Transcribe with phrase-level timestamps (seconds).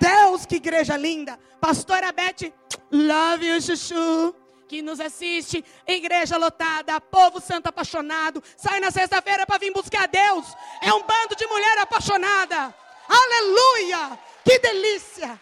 [0.00, 1.38] Deus, que igreja linda.
[1.60, 2.52] Pastora Beth,
[2.90, 4.34] love you, Chuchu.
[4.66, 8.42] Que nos assiste, igreja lotada, povo santo apaixonado.
[8.56, 10.46] Sai na sexta-feira para vir buscar Deus.
[10.80, 12.74] É um bando de mulher apaixonada.
[13.06, 14.18] Aleluia!
[14.42, 15.38] Que delícia!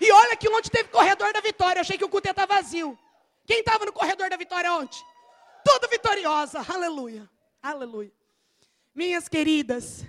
[0.00, 1.78] E olha que ontem teve corredor da vitória.
[1.78, 2.98] Eu achei que o culto ia estar vazio.
[3.46, 5.04] Quem estava no corredor da vitória ontem?
[5.64, 6.64] Tudo vitoriosa.
[6.66, 7.28] Aleluia.
[7.62, 8.12] Aleluia.
[8.94, 10.04] Minhas queridas,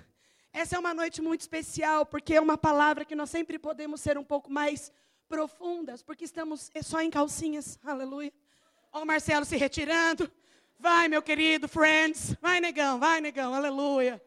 [0.52, 4.18] essa é uma noite muito especial, porque é uma palavra que nós sempre podemos ser
[4.18, 4.92] um pouco mais
[5.26, 7.78] profundas, porque estamos só em calcinhas.
[7.82, 8.32] Aleluia.
[8.92, 10.30] Olha o Marcelo se retirando.
[10.78, 12.34] Vai, meu querido, friends.
[12.40, 13.54] Vai, negão, vai, negão.
[13.54, 14.22] Aleluia.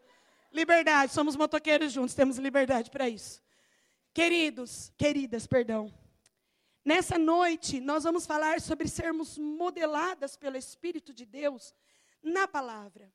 [0.51, 3.43] Liberdade, somos motoqueiros juntos, temos liberdade para isso.
[4.13, 5.93] Queridos, queridas, perdão.
[6.83, 11.75] Nessa noite, nós vamos falar sobre sermos modeladas pelo Espírito de Deus
[12.23, 13.11] na palavra.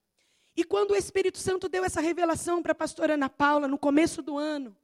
[0.61, 4.21] E quando o Espírito Santo deu essa revelação para a pastora Ana Paula no começo
[4.21, 4.77] do ano,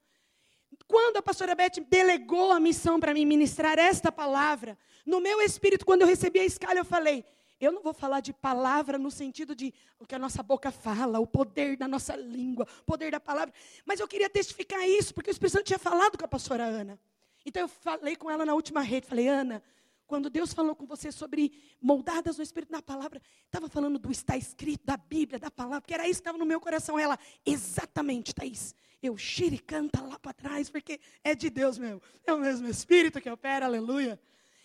[0.89, 5.85] quando a pastora Beth delegou a missão para mim ministrar esta palavra, no meu espírito,
[5.85, 7.27] quando eu recebi a escala, eu falei:
[7.61, 11.21] eu não vou falar de palavra no sentido de o que a nossa boca fala,
[11.21, 13.53] o poder da nossa língua, o poder da palavra,
[13.85, 16.99] mas eu queria testificar isso, porque o Espírito Santo tinha falado com a pastora Ana.
[17.45, 19.63] Então eu falei com ela na última rede, falei: Ana,
[20.07, 24.37] quando Deus falou com você sobre moldadas no Espírito na palavra, estava falando do está
[24.37, 26.99] escrito, da Bíblia, da palavra, que era isso que estava no meu coração.
[26.99, 28.75] Ela, exatamente, Thaís.
[29.03, 32.01] Eu xire canta lá para trás, porque é de Deus mesmo.
[32.25, 34.19] É o mesmo Espírito que opera, aleluia.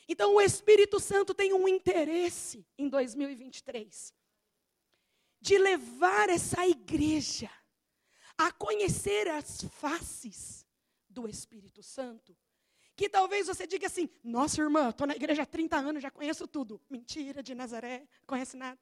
[0.07, 4.13] Então o Espírito Santo tem um interesse em 2023
[5.39, 7.49] de levar essa igreja
[8.37, 10.65] a conhecer as faces
[11.09, 12.37] do Espírito Santo
[13.01, 16.47] que talvez você diga assim: nossa irmã, estou na igreja há 30 anos, já conheço
[16.47, 16.79] tudo.
[16.87, 18.79] Mentira de Nazaré, conhece nada.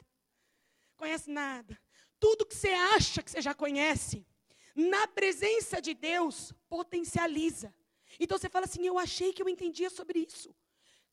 [0.98, 1.80] Conhece nada.
[2.20, 4.28] Tudo que você acha que você já conhece,
[4.76, 7.74] na presença de Deus, potencializa.
[8.20, 10.54] Então você fala assim: eu achei que eu entendia sobre isso.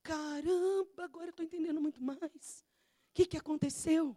[0.02, 2.64] Caramba, agora eu estou entendendo muito mais.
[3.10, 4.16] O que, que aconteceu?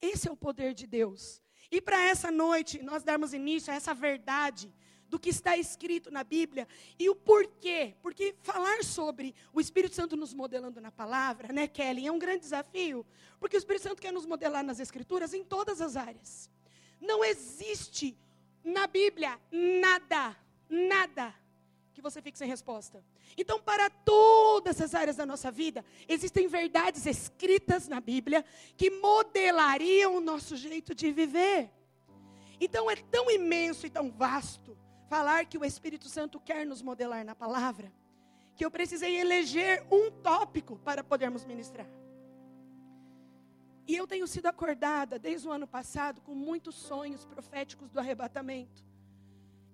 [0.00, 1.42] Esse é o poder de Deus.
[1.72, 4.72] E para essa noite, nós darmos início a essa verdade
[5.08, 7.94] do que está escrito na Bíblia e o porquê.
[8.02, 12.40] Porque falar sobre o Espírito Santo nos modelando na palavra, né, Kelly, é um grande
[12.40, 13.04] desafio,
[13.40, 16.50] porque o Espírito Santo quer nos modelar nas Escrituras em todas as áreas.
[17.00, 18.16] Não existe
[18.62, 20.36] na Bíblia nada,
[20.68, 21.34] nada
[21.98, 23.04] que você fique sem resposta.
[23.36, 28.44] Então, para todas as áreas da nossa vida, existem verdades escritas na Bíblia
[28.76, 31.72] que modelariam o nosso jeito de viver.
[32.60, 34.77] Então, é tão imenso e tão vasto
[35.08, 37.90] falar que o Espírito Santo quer nos modelar na palavra,
[38.54, 41.88] que eu precisei eleger um tópico para podermos ministrar.
[43.86, 48.84] E eu tenho sido acordada desde o ano passado com muitos sonhos proféticos do arrebatamento.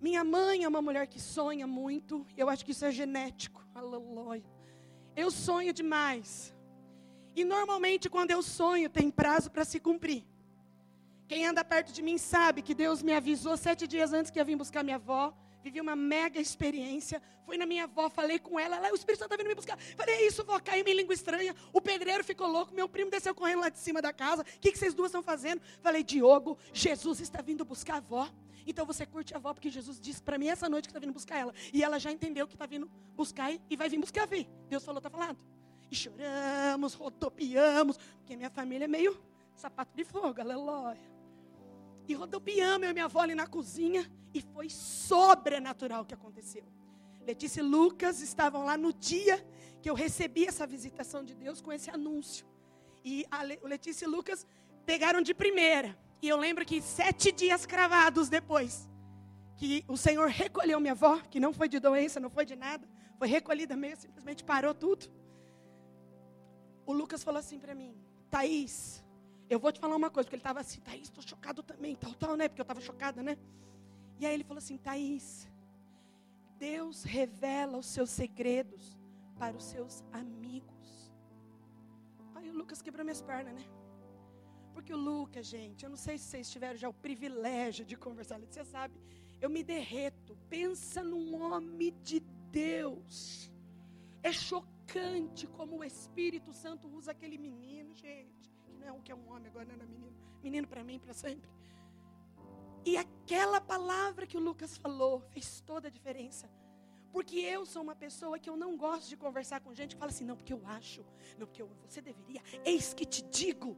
[0.00, 3.66] Minha mãe é uma mulher que sonha muito, eu acho que isso é genético.
[3.74, 4.44] Aleluia.
[5.16, 6.54] Eu sonho demais.
[7.34, 10.24] E normalmente quando eu sonho tem prazo para se cumprir.
[11.26, 14.44] Quem anda perto de mim sabe que Deus me avisou sete dias antes que ia
[14.44, 15.32] vir buscar minha avó.
[15.62, 17.22] Vivi uma mega experiência.
[17.46, 18.78] Fui na minha avó, falei com ela.
[18.78, 19.78] Lá, o Espírito Santo está vindo me buscar.
[19.96, 21.56] Falei, é isso, vó, caiu em língua estranha.
[21.72, 22.74] O pedreiro ficou louco.
[22.74, 24.42] Meu primo desceu correndo lá de cima da casa.
[24.42, 25.62] O que, que vocês duas estão fazendo?
[25.80, 28.28] Falei, Diogo, Jesus está vindo buscar a avó.
[28.66, 31.12] Então você curte a avó, porque Jesus disse para mim essa noite que está vindo
[31.14, 31.54] buscar ela.
[31.72, 34.46] E ela já entendeu que está vindo buscar e vai vir buscar a Vi.
[34.68, 35.38] Deus falou, está falado.
[35.90, 39.18] E choramos, rodopiamos, porque minha família é meio
[39.54, 41.13] sapato de fogo, aleluia.
[42.06, 44.10] E rodopiamos eu e minha avó ali na cozinha.
[44.32, 46.64] E foi sobrenatural o que aconteceu.
[47.24, 49.44] Letícia e Lucas estavam lá no dia
[49.80, 52.46] que eu recebi essa visitação de Deus com esse anúncio.
[53.04, 54.46] E a Letícia e Lucas
[54.86, 55.96] pegaram de primeira.
[56.22, 58.88] E eu lembro que sete dias cravados depois,
[59.56, 62.88] que o Senhor recolheu minha avó, que não foi de doença, não foi de nada,
[63.18, 65.06] foi recolhida mesmo, simplesmente parou tudo.
[66.86, 67.94] O Lucas falou assim para mim:
[68.30, 69.03] Thaís,
[69.48, 72.14] eu vou te falar uma coisa, porque ele estava assim, Thaís, estou chocado também, tal,
[72.14, 72.48] tal, né?
[72.48, 73.36] Porque eu estava chocada, né?
[74.18, 75.48] E aí ele falou assim, Thaís,
[76.58, 78.96] Deus revela os seus segredos
[79.38, 81.12] para os seus amigos.
[82.34, 83.64] Aí o Lucas quebrou minhas pernas, né?
[84.72, 88.38] Porque o Lucas, gente, eu não sei se vocês tiveram já o privilégio de conversar,
[88.40, 88.98] você sabe,
[89.40, 90.36] eu me derreto.
[90.48, 92.20] Pensa num homem de
[92.50, 93.52] Deus.
[94.22, 98.53] É chocante como o Espírito Santo usa aquele menino, gente
[98.84, 100.14] não é o que é um homem agora, não é menino.
[100.42, 101.48] Menino para mim, para sempre.
[102.84, 106.50] E aquela palavra que o Lucas falou fez toda a diferença.
[107.10, 110.10] Porque eu sou uma pessoa que eu não gosto de conversar com gente que fala
[110.10, 111.04] assim, não, porque eu acho,
[111.38, 112.42] não, porque eu, você deveria.
[112.64, 113.76] Eis que te digo.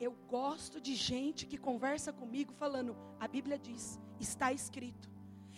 [0.00, 5.10] Eu gosto de gente que conversa comigo falando, a Bíblia diz, está escrito.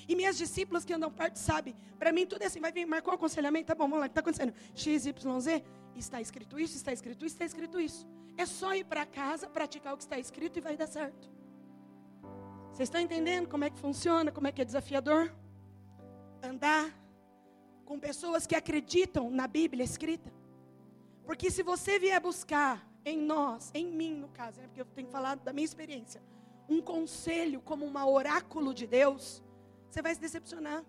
[0.08, 3.12] E minhas discípulas que andam perto sabem, para mim tudo é assim, vai vir, marcou
[3.12, 4.52] o aconselhamento, tá bom, vamos lá, o que está acontecendo?
[4.74, 8.04] X, Y, Z, está escrito isso, está escrito isso, está escrito isso.
[8.42, 11.30] É só ir para casa, praticar o que está escrito e vai dar certo.
[12.72, 15.32] Vocês estão entendendo como é que funciona, como é que é desafiador?
[16.42, 16.92] Andar
[17.84, 20.32] com pessoas que acreditam na Bíblia escrita.
[21.24, 25.08] Porque se você vier buscar em nós, em mim no caso, né, porque eu tenho
[25.08, 26.20] falado da minha experiência,
[26.68, 29.40] um conselho como uma oráculo de Deus,
[29.88, 30.84] você vai se decepcionar.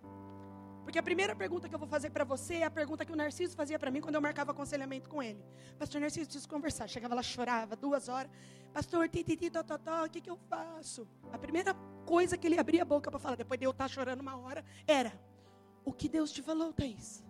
[0.83, 3.15] Porque a primeira pergunta que eu vou fazer para você é a pergunta que o
[3.15, 5.43] Narciso fazia para mim quando eu marcava aconselhamento com ele.
[5.79, 6.87] Pastor Narciso, preciso conversar.
[6.87, 8.29] Chegava lá, chorava, duas horas.
[8.73, 11.07] Pastor, tititi, tototó, o que, que eu faço?
[11.31, 11.73] A primeira
[12.05, 14.35] coisa que ele abria a boca para falar, depois de eu estar tá chorando uma
[14.37, 15.13] hora, era:
[15.85, 17.23] O que Deus te falou, Thaís?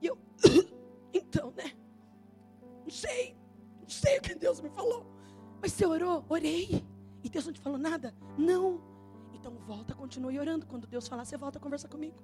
[0.00, 0.18] E eu,
[1.12, 1.72] então, né?
[2.84, 3.36] Não sei,
[3.80, 5.06] não sei o que Deus me falou.
[5.60, 6.24] Mas você orou?
[6.28, 6.84] Orei.
[7.22, 8.14] E Deus não te falou nada?
[8.38, 8.80] Não.
[9.34, 10.66] Então volta, continue orando.
[10.66, 12.22] Quando Deus falar, você volta a conversar comigo.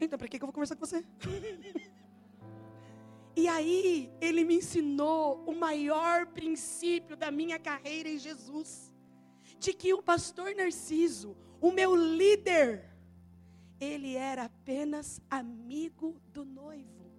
[0.00, 1.04] Então, para que eu vou conversar com você?
[3.36, 8.92] e aí, ele me ensinou o maior princípio da minha carreira em Jesus:
[9.58, 12.88] de que o pastor Narciso, o meu líder,
[13.80, 17.10] ele era apenas amigo do noivo.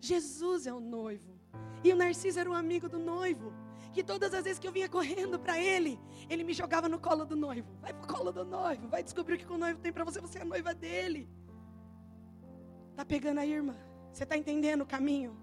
[0.00, 1.38] Jesus é o noivo.
[1.82, 3.52] E o Narciso era um amigo do noivo.
[3.92, 5.98] Que todas as vezes que eu vinha correndo para ele,
[6.28, 7.68] ele me jogava no colo do noivo.
[7.80, 10.38] Vai pro colo do noivo, vai descobrir o que o noivo tem para você, você
[10.38, 11.28] é a noiva dele.
[12.98, 13.76] Tá pegando aí, irmã?
[14.12, 15.36] Você está entendendo o caminho?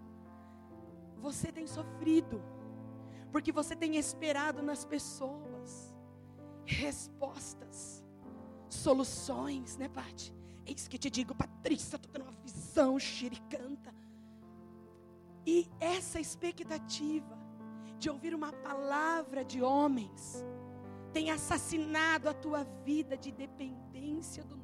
[1.19, 2.43] Você tem sofrido,
[3.31, 5.95] porque você tem esperado nas pessoas
[6.65, 8.03] respostas,
[8.67, 10.33] soluções, né, Pati?
[10.65, 13.95] Eis que te digo, Patrícia, estou tendo uma visão xiricanta.
[15.45, 17.39] E essa expectativa
[17.97, 20.43] de ouvir uma palavra de homens
[21.13, 24.57] tem assassinado a tua vida de dependência do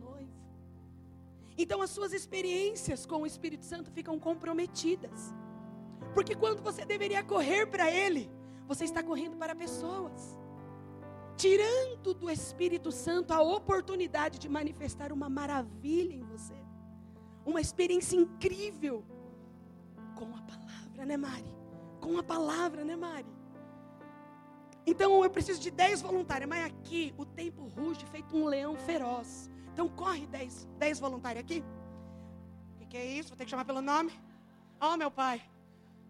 [1.58, 5.34] então as suas experiências com o Espírito Santo ficam comprometidas.
[6.14, 8.30] Porque quando você deveria correr para Ele,
[8.68, 10.38] você está correndo para pessoas.
[11.36, 16.56] Tirando do Espírito Santo a oportunidade de manifestar uma maravilha em você.
[17.46, 19.04] Uma experiência incrível.
[20.16, 21.54] Com a palavra, né, Mari?
[22.00, 23.42] Com a palavra, né, Mari?
[24.86, 29.51] Então eu preciso de 10 voluntários, mas aqui o tempo ruge feito um leão feroz.
[29.74, 31.64] Então corre 10, 10 voluntários aqui.
[32.76, 33.30] O que, que, é isso?
[33.30, 34.12] Vou ter que chamar pelo nome.
[34.80, 35.42] Oh, meu pai.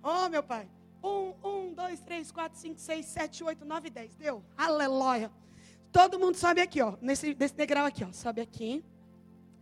[0.03, 0.67] Oh, meu pai.
[1.03, 4.15] Um, um, dois, três, quatro, cinco, seis, sete, oito, nove, dez.
[4.15, 4.43] Deu?
[4.57, 5.31] Aleluia.
[5.91, 6.95] Todo mundo sobe aqui, ó.
[7.01, 8.11] Nesse, nesse degrau aqui, ó.
[8.11, 8.83] Sobe aqui.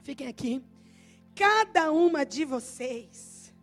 [0.04, 0.63] Fiquem aqui.
[1.36, 3.54] Cada uma de vocês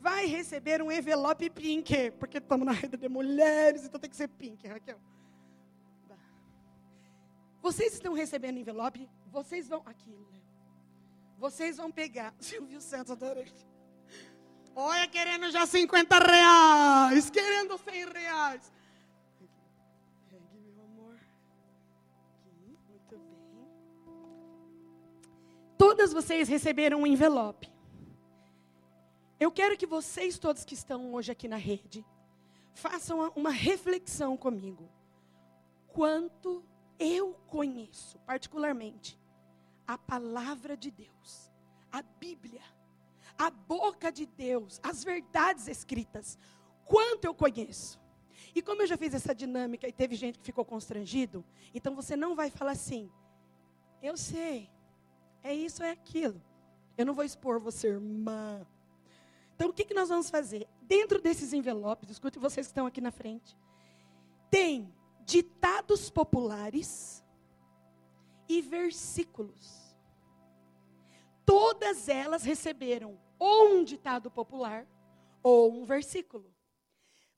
[0.00, 2.12] vai receber um envelope pink.
[2.12, 4.98] Porque estamos na rede de mulheres, então tem que ser pink, Raquel.
[7.60, 9.82] Vocês estão recebendo envelope, vocês vão.
[9.86, 10.42] Aqui, Léo.
[11.38, 12.34] Vocês vão pegar.
[12.40, 13.52] Silvio Santos, adorei.
[14.74, 17.30] Olha, querendo já 50 reais.
[17.30, 18.72] Querendo 100 reais.
[20.28, 21.14] Pegue, meu amor.
[21.14, 23.68] Aqui, muito bem.
[25.78, 27.72] Todas vocês receberam um envelope.
[29.38, 32.04] Eu quero que vocês todos que estão hoje aqui na rede
[32.74, 34.88] façam uma reflexão comigo.
[35.88, 36.62] Quanto
[36.98, 39.18] eu conheço, particularmente,
[39.86, 41.50] a palavra de Deus,
[41.92, 42.62] a Bíblia,
[43.38, 46.38] a boca de Deus, as verdades escritas.
[46.84, 48.00] Quanto eu conheço.
[48.54, 51.44] E como eu já fiz essa dinâmica e teve gente que ficou constrangido,
[51.74, 53.10] então você não vai falar assim:
[54.02, 54.70] eu sei,
[55.42, 56.40] é isso, é aquilo.
[56.96, 58.66] Eu não vou expor você, irmã.
[59.54, 60.66] Então o que, que nós vamos fazer?
[60.82, 63.56] Dentro desses envelopes, escute vocês que estão aqui na frente,
[64.50, 64.92] tem
[65.26, 67.22] ditados populares
[68.48, 69.96] e versículos.
[71.44, 74.86] Todas elas receberam ou um ditado popular
[75.42, 76.54] ou um versículo.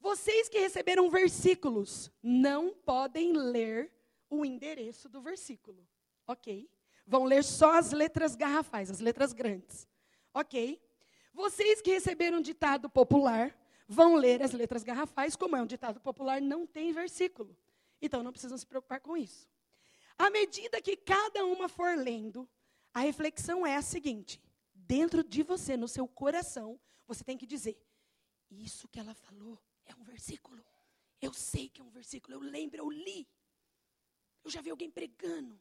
[0.01, 3.91] Vocês que receberam versículos não podem ler
[4.31, 5.85] o endereço do versículo,
[6.27, 6.71] ok?
[7.07, 9.89] Vão ler só as letras garrafais, as letras grandes,
[10.33, 10.81] ok?
[11.33, 16.41] Vocês que receberam ditado popular vão ler as letras garrafais, como é um ditado popular,
[16.41, 17.57] não tem versículo.
[18.01, 19.49] Então não precisam se preocupar com isso.
[20.17, 22.49] À medida que cada uma for lendo,
[22.93, 24.41] a reflexão é a seguinte:
[24.75, 27.81] dentro de você, no seu coração, você tem que dizer:
[28.51, 30.65] Isso que ela falou é um versículo.
[31.21, 33.29] Eu sei que é um versículo, eu lembro, eu li.
[34.45, 35.61] Eu já vi alguém pregando.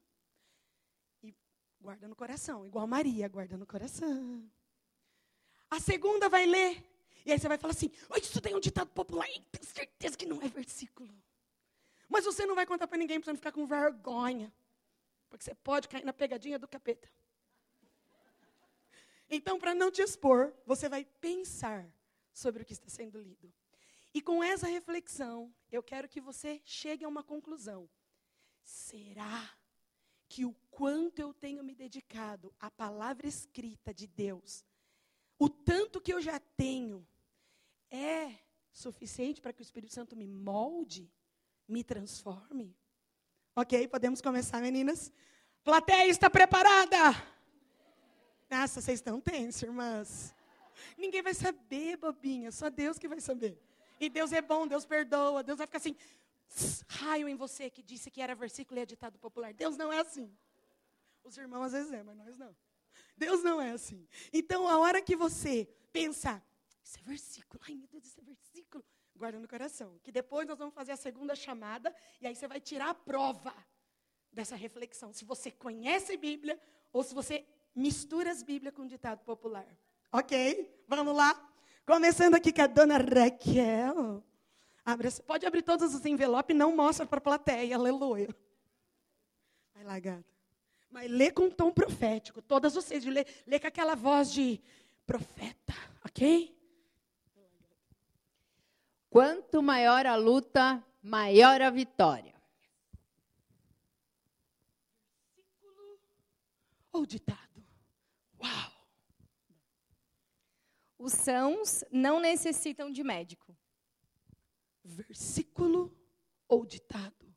[1.24, 1.36] E
[1.80, 4.50] guarda no coração, igual Maria, guarda no coração.
[5.70, 6.84] A segunda vai ler.
[7.26, 7.92] E aí você vai falar assim:
[8.22, 11.14] Isso tem um ditado popular, tenho certeza que não é versículo.
[12.08, 14.54] Mas você não vai contar para ninguém para ficar com vergonha.
[15.30, 17.10] Porque você pode cair na pegadinha do capeta.
[19.30, 21.86] Então, para não te expor, você vai pensar
[22.34, 23.54] sobre o que está sendo lido.
[24.14, 27.90] E com essa reflexão, eu quero que você chegue a uma conclusão.
[28.64, 29.58] Será
[30.30, 34.66] que o quanto eu tenho me dedicado à palavra escrita de Deus,
[35.38, 37.08] o tanto que eu já tenho,
[37.90, 38.38] é
[38.72, 41.12] suficiente para que o Espírito Santo me molde,
[41.68, 42.76] me transforme?
[43.56, 45.12] Ok, podemos começar, meninas?
[45.64, 46.98] Plateia está preparada?
[48.50, 50.34] Nossa, vocês estão tensos, irmãs.
[50.98, 53.60] Ninguém vai saber, bobinha, só Deus que vai saber.
[54.00, 55.96] E Deus é bom, Deus perdoa, Deus vai ficar assim,
[56.88, 59.54] raio em você que disse que era versículo e é ditado popular.
[59.54, 60.32] Deus não é assim.
[61.24, 62.56] Os irmãos às vezes é, mas nós não.
[63.18, 64.08] Deus não é assim.
[64.32, 66.46] Então, a hora que você pensar,
[66.86, 68.86] esse é versículo, ai meu Deus, esse é versículo,
[69.18, 70.00] guarda no coração.
[70.04, 73.54] Que depois nós vamos fazer a segunda chamada e aí você vai tirar a prova
[74.32, 75.12] dessa reflexão.
[75.12, 76.60] Se você conhece Bíblia
[76.94, 77.46] ou se você
[77.76, 79.68] mistura as Bíblias com ditado popular.
[80.12, 80.84] Ok?
[80.88, 81.54] Vamos lá?
[81.86, 84.24] Começando aqui com a dona Raquel.
[84.86, 87.76] Abre, pode abrir todos os envelopes e não mostra para a plateia.
[87.76, 88.34] Aleluia.
[89.74, 90.26] Vai lá, gata.
[90.90, 92.42] Mas lê com um tom profético.
[92.42, 93.04] Todas vocês.
[93.06, 94.62] Lê, lê com aquela voz de
[95.06, 95.74] profeta.
[96.06, 96.57] Ok?
[99.18, 102.36] Quanto maior a luta, maior a vitória.
[105.36, 106.00] Versículo
[106.92, 107.66] ou ditado?
[108.40, 108.72] Uau!
[111.00, 113.58] Os sãos não necessitam de médico.
[114.84, 115.92] Versículo
[116.48, 117.36] ou ditado?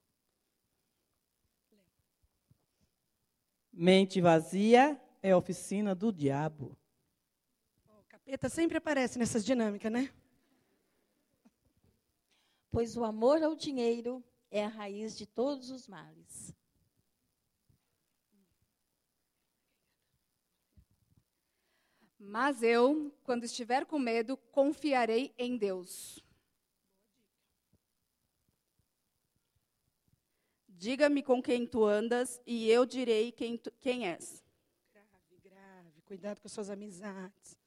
[3.73, 6.77] Mente vazia é oficina do diabo.
[7.87, 10.13] O capeta sempre aparece nessas dinâmicas, né?
[12.71, 16.55] Pois o amor ao dinheiro é a raiz de todos os males.
[22.19, 26.23] Mas eu, quando estiver com medo, confiarei em Deus.
[30.69, 34.45] Diga-me com quem tu andas e eu direi quem, tu, quem és.
[34.93, 36.03] Grave, grave.
[36.03, 37.59] Cuidado com as suas amizades.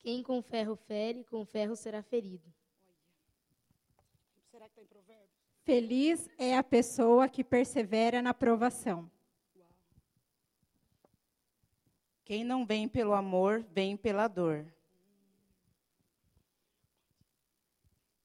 [0.00, 2.52] Quem com ferro fere, com ferro será ferido.
[4.52, 5.30] Será que está em provérbio?
[5.64, 9.10] Feliz é a pessoa que persevera na provação.
[12.22, 14.70] Quem não vem pelo amor, vem pela dor.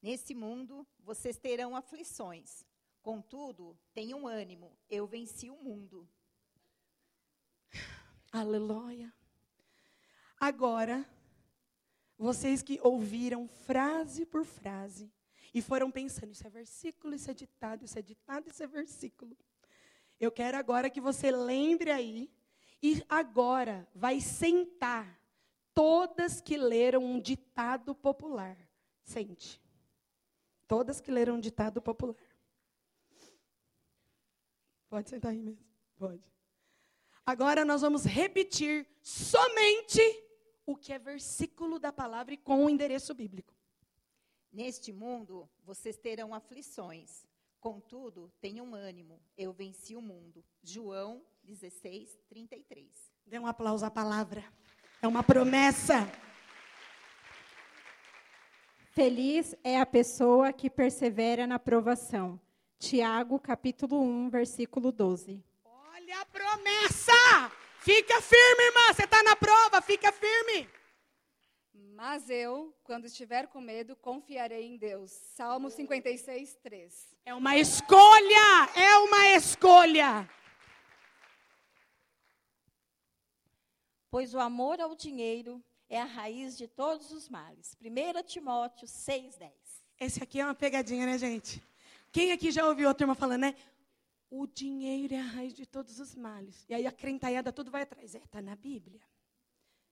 [0.02, 2.66] Nesse mundo vocês terão aflições.
[3.02, 6.06] Contudo, tenham ânimo, eu venci o mundo.
[8.34, 9.14] Aleluia.
[10.38, 11.10] Agora,
[12.18, 15.10] vocês que ouviram frase por frase
[15.54, 19.38] e foram pensando, isso é versículo, isso é ditado, isso é ditado, isso é versículo.
[20.20, 22.32] Eu quero agora que você lembre aí
[22.82, 25.20] e agora vai sentar
[25.74, 28.58] todas que leram um ditado popular.
[29.04, 29.62] Sente.
[30.68, 32.16] Todas que leram um ditado popular.
[34.90, 35.66] Pode sentar aí mesmo.
[35.98, 36.24] Pode.
[37.26, 40.02] Agora nós vamos repetir somente
[40.66, 43.57] o que é versículo da palavra e com o endereço bíblico.
[44.58, 47.28] Neste mundo vocês terão aflições.
[47.60, 50.44] Contudo, tenham ânimo, eu venci o mundo.
[50.64, 52.90] João 16, 33.
[53.24, 54.44] Dê um aplauso à palavra.
[55.00, 56.12] É uma promessa.
[58.94, 62.42] Feliz é a pessoa que persevera na provação.
[62.80, 65.40] Tiago, capítulo 1, versículo 12.
[65.66, 67.52] Olha a promessa!
[67.82, 68.92] Fica firme, irmã.
[68.92, 70.68] Você está na prova, fica firme.
[71.96, 75.12] Mas eu, quando estiver com medo, confiarei em Deus.
[75.12, 77.16] Salmo 56, 3.
[77.26, 80.30] É uma escolha, é uma escolha.
[84.10, 87.76] Pois o amor ao dinheiro é a raiz de todos os males.
[87.82, 89.52] 1 Timóteo 6,10.
[90.00, 91.64] Esse aqui é uma pegadinha, né, gente?
[92.12, 93.56] Quem aqui já ouviu a turma falando, né?
[94.30, 96.66] O dinheiro é a raiz de todos os males.
[96.70, 98.14] E aí a crentaiada tudo vai atrás.
[98.16, 99.02] É, está na Bíblia.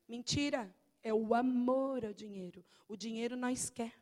[0.08, 0.74] Mentira.
[1.06, 2.66] É o amor ao dinheiro.
[2.88, 3.94] O dinheiro nós quer.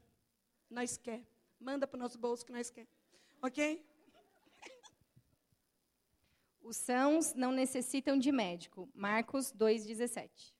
[0.70, 1.22] Nós quer.
[1.60, 2.88] Manda para o nosso bolso que nós quer.
[3.42, 3.86] Ok?
[6.62, 8.90] Os sãos não necessitam de médico.
[8.96, 10.54] Marcos 2,17.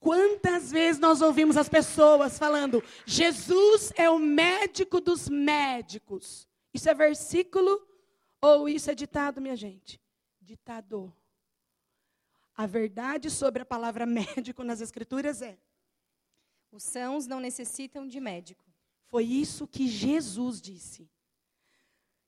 [0.00, 6.48] Quantas vezes nós ouvimos as pessoas falando: Jesus é o médico dos médicos.
[6.72, 7.86] Isso é versículo
[8.40, 10.00] ou isso é ditado, minha gente?
[10.40, 11.14] Ditado.
[12.56, 15.58] A verdade sobre a palavra médico nas Escrituras é:
[16.74, 18.64] Os sãos não necessitam de médico.
[19.06, 21.08] foi isso que Jesus disse.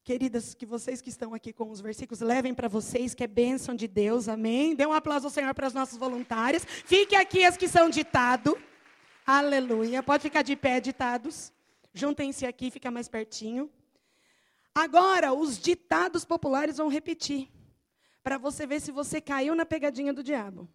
[0.05, 3.75] Queridas, que vocês que estão aqui com os versículos levem para vocês, que é bênção
[3.75, 4.77] de Deus, amém?
[4.77, 6.65] Dê um aplauso ao Senhor para as nossas voluntárias.
[6.65, 8.57] Fique aqui as que são ditado.
[9.27, 10.01] Aleluia.
[10.01, 11.53] Pode ficar de pé, ditados.
[11.93, 13.69] Juntem-se aqui, fica mais pertinho.
[14.73, 17.51] Agora, os ditados populares vão repetir,
[18.23, 20.69] para você ver se você caiu na pegadinha do diabo.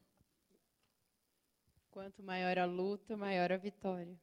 [1.91, 4.17] Quanto maior a luta, maior a vitória.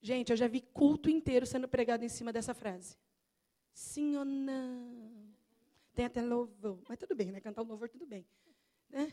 [0.00, 2.96] Gente, eu já vi culto inteiro sendo pregado em cima dessa frase.
[3.72, 5.12] Sim ou não?
[5.94, 6.78] Tem até louvor.
[6.88, 7.40] Mas tudo bem, né?
[7.40, 8.26] Cantar o louvor, tudo bem.
[8.88, 9.12] Né?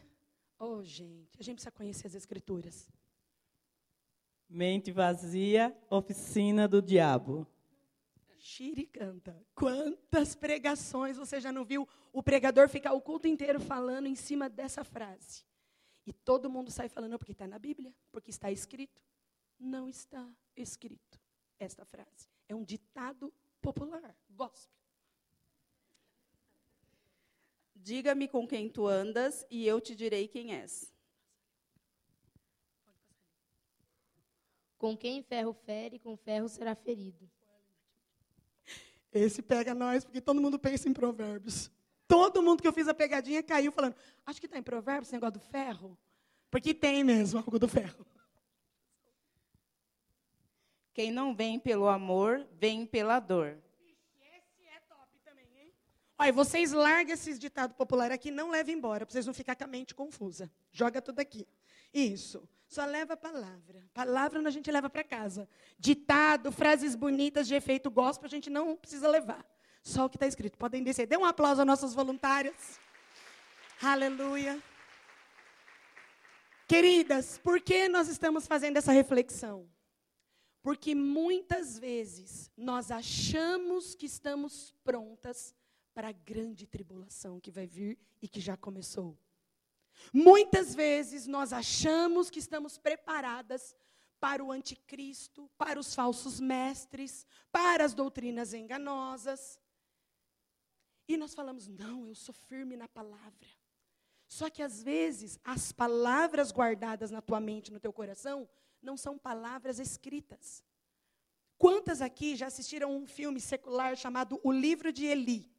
[0.57, 2.89] Oh, gente, a gente precisa conhecer as escrituras.
[4.49, 7.45] Mente vazia, oficina do diabo.
[8.37, 9.39] Xiri canta.
[9.53, 14.49] Quantas pregações você já não viu o pregador ficar o culto inteiro falando em cima
[14.49, 15.43] dessa frase?
[16.11, 19.01] E todo mundo sai falando, porque está na Bíblia, porque está escrito.
[19.57, 21.17] Não está escrito
[21.57, 22.27] esta frase.
[22.49, 24.77] É um ditado popular, gospel.
[27.73, 30.93] Diga-me com quem tu andas e eu te direi quem és.
[34.77, 37.31] Com quem ferro fere, com ferro será ferido.
[39.13, 41.71] Esse pega nós, porque todo mundo pensa em provérbios.
[42.11, 45.13] Todo mundo que eu fiz a pegadinha caiu falando, acho que está em provérbios esse
[45.13, 45.97] negócio do ferro.
[46.49, 48.05] Porque tem mesmo algo do ferro.
[50.93, 53.57] Quem não vem pelo amor, vem pela dor.
[54.19, 55.73] Esse é top também, hein?
[56.19, 59.63] Olha, vocês largam esses ditados populares aqui, não levem embora, para vocês não ficar com
[59.63, 60.51] a mente confusa.
[60.69, 61.47] Joga tudo aqui.
[61.93, 62.45] Isso.
[62.67, 63.89] Só leva a palavra.
[63.93, 65.47] Palavra a gente leva para casa.
[65.79, 69.45] Ditado, frases bonitas de efeito gospel, a gente não precisa levar.
[69.81, 70.57] Só o que está escrito.
[70.57, 71.07] Podem descer.
[71.07, 72.79] Dê um aplauso às nossas voluntárias.
[73.81, 74.61] Aleluia.
[76.67, 79.67] Queridas, por que nós estamos fazendo essa reflexão?
[80.61, 85.55] Porque muitas vezes nós achamos que estamos prontas
[85.93, 89.17] para a grande tribulação que vai vir e que já começou.
[90.13, 93.75] Muitas vezes nós achamos que estamos preparadas
[94.19, 99.59] para o anticristo, para os falsos mestres, para as doutrinas enganosas.
[101.07, 103.49] E nós falamos: não, eu sou firme na palavra.
[104.27, 108.47] Só que às vezes as palavras guardadas na tua mente, no teu coração,
[108.81, 110.63] não são palavras escritas.
[111.57, 115.51] Quantas aqui já assistiram um filme secular chamado O Livro de Eli?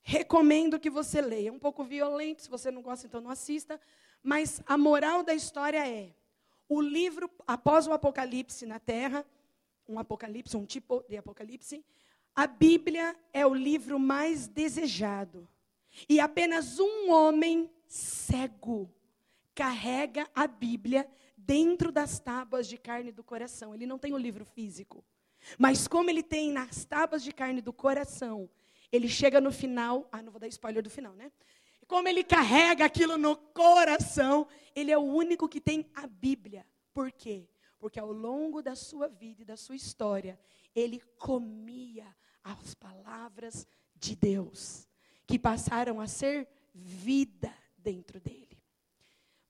[0.00, 1.48] Recomendo que você leia.
[1.48, 3.78] É um pouco violento, se você não gosta, então não assista.
[4.22, 6.14] Mas a moral da história é:
[6.68, 9.26] o livro, após o Apocalipse na Terra,
[9.86, 11.84] um Apocalipse, um tipo de Apocalipse,
[12.38, 15.48] a Bíblia é o livro mais desejado.
[16.08, 18.88] E apenas um homem cego
[19.52, 23.74] carrega a Bíblia dentro das tábuas de carne do coração.
[23.74, 25.04] Ele não tem o livro físico.
[25.58, 28.48] Mas como ele tem nas tábuas de carne do coração,
[28.92, 31.32] ele chega no final, ah, não vou dar spoiler do final, né?
[31.88, 34.46] Como ele carrega aquilo no coração,
[34.76, 36.64] ele é o único que tem a Bíblia.
[36.94, 37.48] Por quê?
[37.80, 40.38] Porque ao longo da sua vida e da sua história,
[40.72, 42.06] ele comia
[42.52, 44.86] as palavras de Deus,
[45.26, 48.58] que passaram a ser vida dentro dele.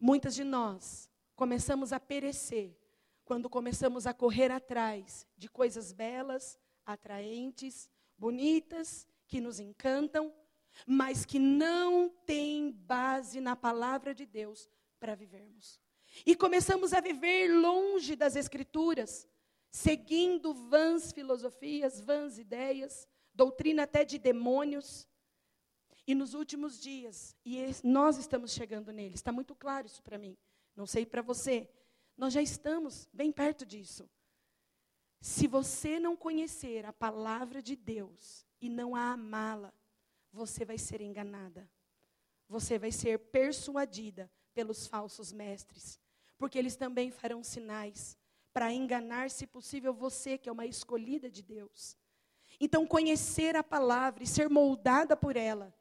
[0.00, 2.76] Muitas de nós começamos a perecer
[3.24, 10.32] quando começamos a correr atrás de coisas belas, atraentes, bonitas, que nos encantam,
[10.86, 15.78] mas que não têm base na palavra de Deus para vivermos.
[16.24, 19.28] E começamos a viver longe das Escrituras,
[19.70, 25.06] seguindo vãs filosofias, vãs ideias, doutrina até de demônios,
[26.06, 30.36] e nos últimos dias, e nós estamos chegando nele, está muito claro isso para mim,
[30.74, 31.68] não sei para você,
[32.16, 34.08] nós já estamos bem perto disso.
[35.20, 39.72] Se você não conhecer a palavra de Deus e não a amá-la,
[40.32, 41.68] você vai ser enganada.
[42.48, 46.00] Você vai ser persuadida pelos falsos mestres,
[46.38, 48.16] porque eles também farão sinais
[48.52, 51.96] para enganar, se possível, você que é uma escolhida de Deus.
[52.60, 55.74] Então, conhecer a palavra e ser moldada por ela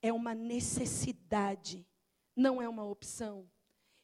[0.00, 1.86] é uma necessidade,
[2.34, 3.50] não é uma opção.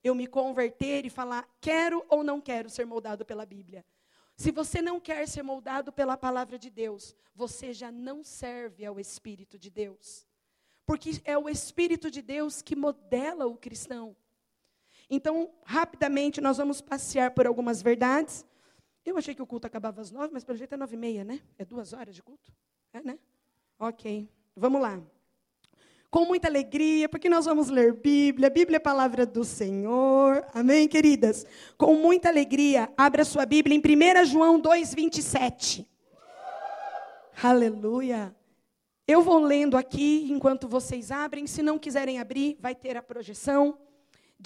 [0.03, 3.85] Eu me converter e falar, quero ou não quero ser moldado pela Bíblia.
[4.37, 8.99] Se você não quer ser moldado pela palavra de Deus, você já não serve ao
[8.99, 10.27] Espírito de Deus.
[10.85, 14.17] Porque é o Espírito de Deus que modela o cristão.
[15.09, 18.45] Então, rapidamente, nós vamos passear por algumas verdades.
[19.05, 21.25] Eu achei que o culto acabava às nove, mas pelo jeito é nove e meia,
[21.25, 21.40] né?
[21.59, 22.53] É duas horas de culto?
[22.93, 23.19] É, né?
[23.79, 25.01] Ok, vamos lá
[26.14, 28.49] com muita alegria, porque nós vamos ler Bíblia.
[28.49, 30.47] Bíblia é a palavra do Senhor.
[30.55, 31.45] Amém, queridas?
[31.77, 35.85] Com muita alegria, abra sua Bíblia em 1 João 2, 27.
[37.43, 38.33] Aleluia.
[39.09, 41.49] Eu vou lendo aqui enquanto vocês abrem.
[41.49, 43.77] Se não quiserem abrir, vai ter a projeção.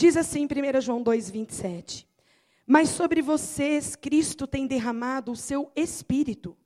[0.00, 2.06] Diz assim, 1 João 2, 27.
[2.64, 6.56] Mas sobre vocês, Cristo tem derramado o seu espírito.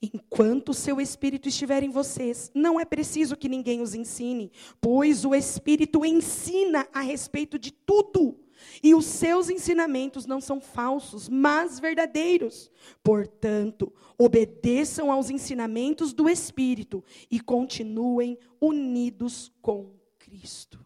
[0.00, 5.24] Enquanto o seu espírito estiver em vocês, não é preciso que ninguém os ensine, pois
[5.24, 8.38] o espírito ensina a respeito de tudo.
[8.80, 12.70] E os seus ensinamentos não são falsos, mas verdadeiros.
[13.02, 20.85] Portanto, obedeçam aos ensinamentos do Espírito e continuem unidos com Cristo.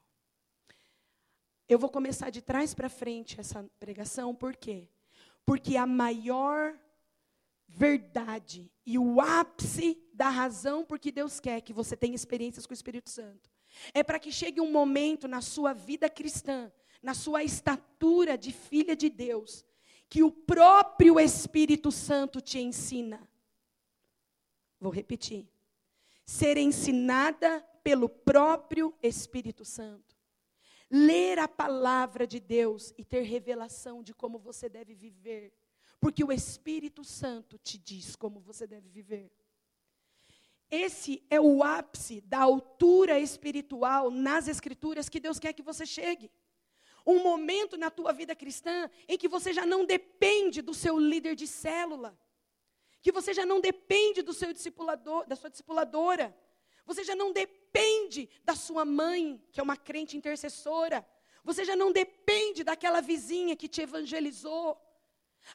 [1.71, 4.87] Eu vou começar de trás para frente essa pregação, por quê?
[5.47, 6.79] Porque a maior
[7.67, 12.73] verdade e o ápice da razão por que Deus quer que você tenha experiências com
[12.73, 13.49] o Espírito Santo
[13.95, 16.71] é para que chegue um momento na sua vida cristã
[17.03, 19.65] na sua estatura de filha de Deus,
[20.09, 23.29] que o próprio Espírito Santo te ensina.
[24.79, 25.49] Vou repetir.
[26.27, 30.10] Ser ensinada pelo próprio Espírito Santo.
[30.91, 35.53] Ler a palavra de Deus e ter revelação de como você deve viver.
[36.01, 39.31] Porque o Espírito Santo te diz como você deve viver.
[40.71, 46.31] Esse é o ápice da altura espiritual nas Escrituras que Deus quer que você chegue
[47.07, 51.35] um momento na tua vida cristã em que você já não depende do seu líder
[51.35, 52.19] de célula,
[53.03, 56.37] que você já não depende do seu discipulador, da sua discipuladora,
[56.93, 61.07] você já não depende da sua mãe, que é uma crente intercessora,
[61.45, 64.77] você já não depende daquela vizinha que te evangelizou.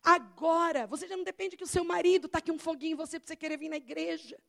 [0.02, 3.19] Agora, você já não depende que o seu marido está aqui um foguinho em você
[3.19, 4.39] para você querer vir na igreja.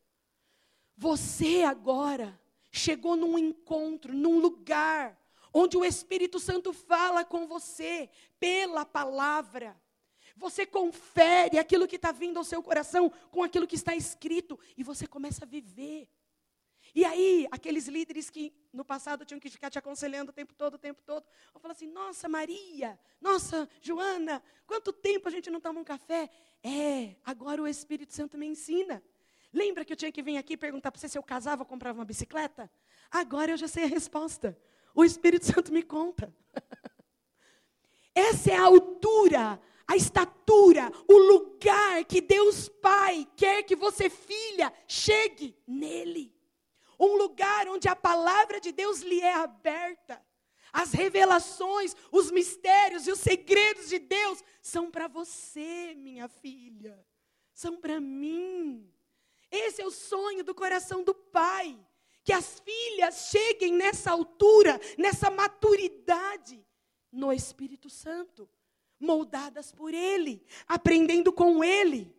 [0.95, 2.39] Você agora
[2.71, 5.19] chegou num encontro, num lugar
[5.53, 9.77] onde o Espírito Santo fala com você pela palavra.
[10.37, 14.83] Você confere aquilo que está vindo ao seu coração com aquilo que está escrito e
[14.83, 16.07] você começa a viver.
[16.97, 20.73] E aí, aqueles líderes que no passado tinham que ficar te aconselhando o tempo todo,
[20.73, 25.61] o tempo todo, vão falar assim: Nossa, Maria, nossa, Joana, quanto tempo a gente não
[25.61, 26.27] toma um café?
[26.63, 29.03] É, agora o Espírito Santo me ensina.
[29.53, 31.99] Lembra que eu tinha que vir aqui perguntar para você se eu casava ou comprava
[31.99, 32.67] uma bicicleta?
[33.11, 34.59] Agora eu já sei a resposta.
[34.95, 36.33] O Espírito Santo me conta.
[38.15, 44.73] Essa é a altura, a estatura, o lugar que Deus Pai quer que você, filha,
[44.87, 46.35] chegue nele.
[46.99, 50.25] Um lugar onde a palavra de Deus lhe é aberta.
[50.71, 57.05] As revelações, os mistérios e os segredos de Deus são para você, minha filha.
[57.53, 58.91] São para mim.
[59.49, 61.77] Esse é o sonho do coração do Pai
[62.27, 66.61] que as filhas cheguem nessa altura, nessa maturidade
[67.09, 68.49] no Espírito Santo,
[68.99, 72.13] moldadas por Ele, aprendendo com Ele.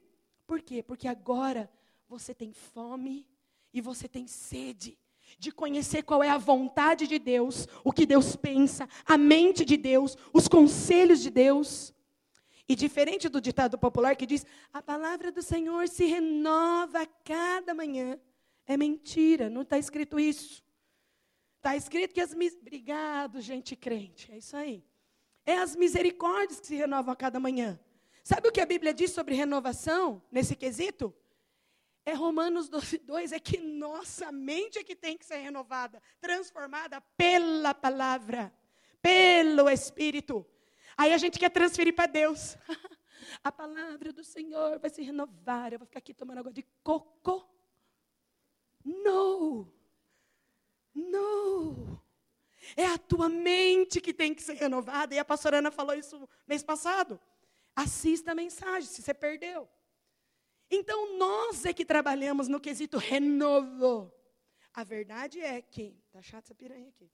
[0.47, 0.83] Por quê?
[0.83, 1.71] Porque agora
[2.09, 3.29] você tem fome
[3.73, 4.99] e você tem sede
[5.39, 9.77] de conhecer qual é a vontade de Deus, o que Deus pensa, a mente de
[9.77, 11.93] Deus, os conselhos de Deus.
[12.69, 17.75] E diferente do ditado popular que diz: a palavra do Senhor se renova a cada
[17.75, 18.19] manhã.
[18.67, 20.63] É mentira, não está escrito isso.
[21.57, 22.35] Está escrito que as.
[22.35, 22.55] Mis...
[22.55, 24.31] Obrigado, gente crente.
[24.31, 24.85] É isso aí.
[25.47, 27.81] É as misericórdias que se renovam a cada manhã.
[28.23, 31.15] Sabe o que a Bíblia diz sobre renovação nesse quesito?
[32.09, 37.03] É Romanos 12, 2, é que nossa mente é que tem que ser renovada, transformada
[37.19, 38.51] pela palavra,
[39.03, 40.47] pelo Espírito.
[40.97, 42.57] Aí a gente quer transferir para Deus.
[43.45, 45.71] a palavra do Senhor vai se renovar.
[45.71, 47.47] Eu vou ficar aqui tomando água de coco.
[48.83, 49.71] Não.
[50.95, 52.03] Não.
[52.75, 55.15] É a tua mente que tem que ser renovada.
[55.15, 57.21] E a pastora Ana falou isso mês passado.
[57.77, 59.69] Assista a mensagem, se você perdeu.
[60.71, 64.13] Então, nós é que trabalhamos no quesito renovo.
[64.75, 65.97] A verdade é que.
[66.11, 67.11] Tá chato essa piranha aqui.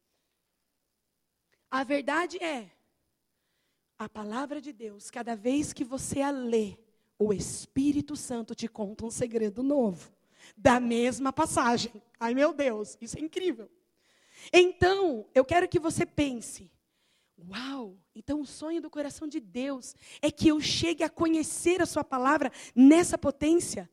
[1.71, 2.71] A verdade é.
[3.99, 6.77] A palavra de Deus, cada vez que você a lê,
[7.19, 10.13] o Espírito Santo te conta um segredo novo
[10.57, 12.03] da mesma passagem.
[12.19, 13.71] Ai, meu Deus, isso é incrível.
[14.53, 16.71] Então, eu quero que você pense:
[17.39, 21.87] uau, então o sonho do coração de Deus é que eu chegue a conhecer a
[21.87, 23.91] Sua palavra nessa potência.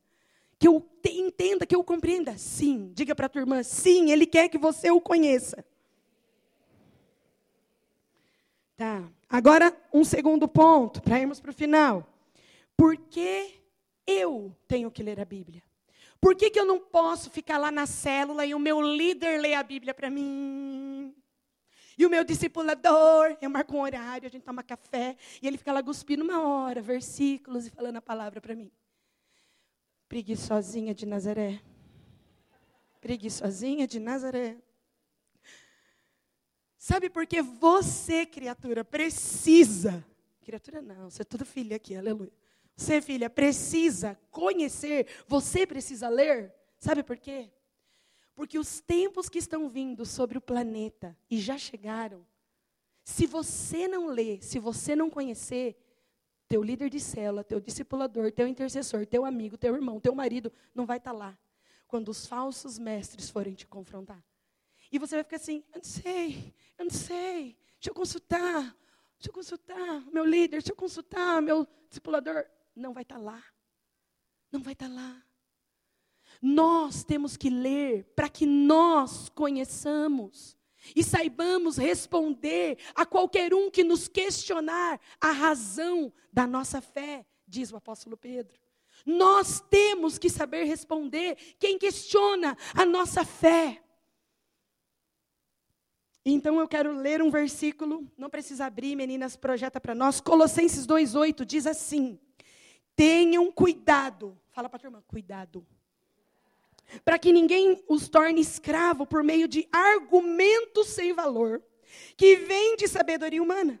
[0.58, 2.38] Que eu te, entenda, que eu compreenda.
[2.38, 5.64] Sim, diga para a tua irmã: sim, Ele quer que você o conheça.
[8.76, 12.06] Tá, agora um segundo ponto, para irmos para o final.
[12.76, 13.60] Por que
[14.06, 15.62] eu tenho que ler a Bíblia?
[16.20, 19.54] Por que, que eu não posso ficar lá na célula e o meu líder lê
[19.54, 21.12] a Bíblia para mim?
[22.02, 25.72] E o meu discipulador, eu marco um horário, a gente toma café, e ele fica
[25.72, 28.72] lá cuspindo uma hora, versículos e falando a palavra para mim.
[30.08, 31.62] Preguiçosinha de Nazaré.
[33.00, 34.56] Preguiçosinha de Nazaré.
[36.76, 40.04] Sabe por que você, criatura, precisa.
[40.40, 42.32] Criatura não, você é tudo filha aqui, aleluia.
[42.74, 46.52] Você, filha, precisa conhecer, você precisa ler.
[46.80, 47.48] Sabe por quê?
[48.34, 52.26] Porque os tempos que estão vindo sobre o planeta e já chegaram,
[53.04, 55.76] se você não ler, se você não conhecer,
[56.48, 60.86] teu líder de célula, teu discipulador, teu intercessor, teu amigo, teu irmão, teu marido, não
[60.86, 61.38] vai estar tá lá
[61.92, 64.24] quando os falsos mestres forem te confrontar.
[64.90, 68.62] E você vai ficar assim: eu não sei, eu não sei, deixa eu consultar,
[69.18, 72.46] deixa eu consultar meu líder, deixa eu consultar meu discipulador.
[72.74, 73.44] Não vai estar tá lá.
[74.50, 75.22] Não vai estar tá lá.
[76.42, 80.56] Nós temos que ler para que nós conheçamos
[80.96, 87.70] e saibamos responder a qualquer um que nos questionar a razão da nossa fé, diz
[87.70, 88.60] o apóstolo Pedro.
[89.06, 93.80] Nós temos que saber responder quem questiona a nossa fé.
[96.24, 100.20] Então eu quero ler um versículo, não precisa abrir, meninas, projeta para nós.
[100.20, 102.18] Colossenses 2:8 diz assim:
[102.96, 104.36] Tenham cuidado.
[104.50, 105.64] Fala para a turma, cuidado
[107.04, 111.62] para que ninguém os torne escravo por meio de argumentos sem valor,
[112.16, 113.80] que vêm de sabedoria humana.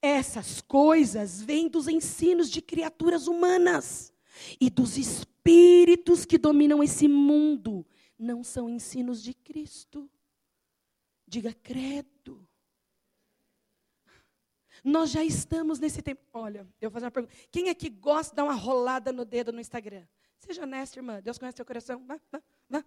[0.00, 4.12] Essas coisas vêm dos ensinos de criaturas humanas
[4.60, 7.84] e dos espíritos que dominam esse mundo.
[8.18, 10.08] Não são ensinos de Cristo.
[11.26, 12.46] Diga credo.
[14.84, 16.22] Nós já estamos nesse tempo.
[16.32, 17.34] Olha, eu vou fazer uma pergunta.
[17.50, 20.06] Quem é que gosta de dar uma rolada no dedo no Instagram?
[20.38, 21.20] Seja honesta, irmã.
[21.20, 22.04] Deus conhece teu coração.
[22.06, 22.84] Vá, vá, vá.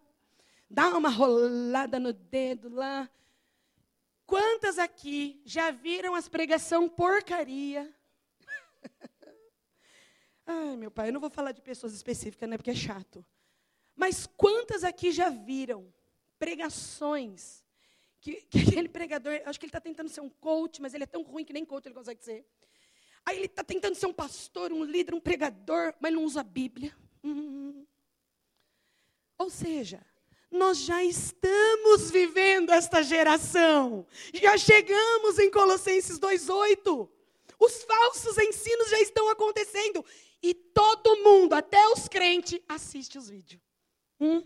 [0.69, 3.09] Dá uma rolada no dedo lá.
[4.25, 7.91] Quantas aqui já viram as pregação porcaria?
[10.45, 13.25] Ai, meu pai, eu não vou falar de pessoas específicas, né, porque é chato.
[13.95, 15.91] Mas quantas aqui já viram
[16.37, 17.65] pregações
[18.21, 21.07] que, que aquele pregador, acho que ele está tentando ser um coach, mas ele é
[21.07, 22.45] tão ruim que nem coach ele consegue ser.
[23.25, 26.43] Aí ele está tentando ser um pastor, um líder, um pregador, mas não usa a
[26.43, 26.95] Bíblia.
[29.37, 30.05] Ou seja,
[30.51, 34.05] nós já estamos vivendo esta geração.
[34.33, 37.09] Já chegamos em Colossenses 2:8.
[37.59, 40.03] Os falsos ensinos já estão acontecendo
[40.41, 43.61] e todo mundo, até os crentes, assiste os vídeos.
[44.19, 44.41] Hum?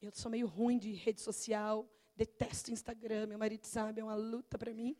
[0.00, 4.56] Eu sou meio ruim de rede social, detesto Instagram, meu marido sabe, é uma luta
[4.56, 4.96] para mim.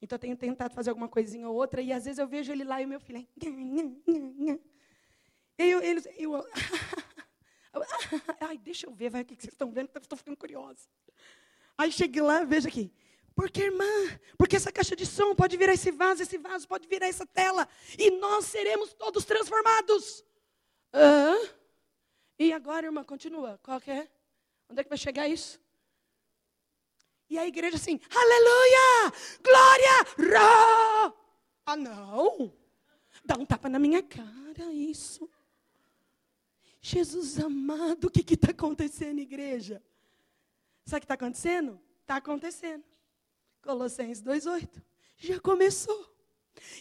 [0.00, 2.64] Então eu tenho tentado fazer alguma coisinha ou outra e às vezes eu vejo ele
[2.64, 3.26] lá e o meu filho é
[5.58, 6.32] eu, eles, eu,
[8.40, 10.86] ai, deixa eu ver, vai, o que vocês estão vendo, estou ficando curiosa.
[11.76, 12.92] Aí cheguei lá, veja aqui.
[13.34, 13.84] Porque, irmã,
[14.36, 17.66] porque essa caixa de som pode virar esse vaso, esse vaso pode virar essa tela,
[17.98, 20.22] e nós seremos todos transformados.
[22.38, 23.58] E agora, irmã, continua.
[23.62, 24.08] Qual é?
[24.68, 25.60] Onde é que vai chegar isso?
[27.30, 29.12] E a igreja assim, aleluia,
[29.42, 31.14] glória, rá.
[31.64, 32.52] Ah, não.
[33.24, 35.30] Dá um tapa na minha cara, isso.
[36.82, 39.80] Jesus amado, o que está acontecendo, igreja?
[40.84, 41.80] Sabe o que está acontecendo?
[42.00, 42.84] Está acontecendo.
[43.62, 44.82] Colossenses 2,8.
[45.16, 46.12] Já começou.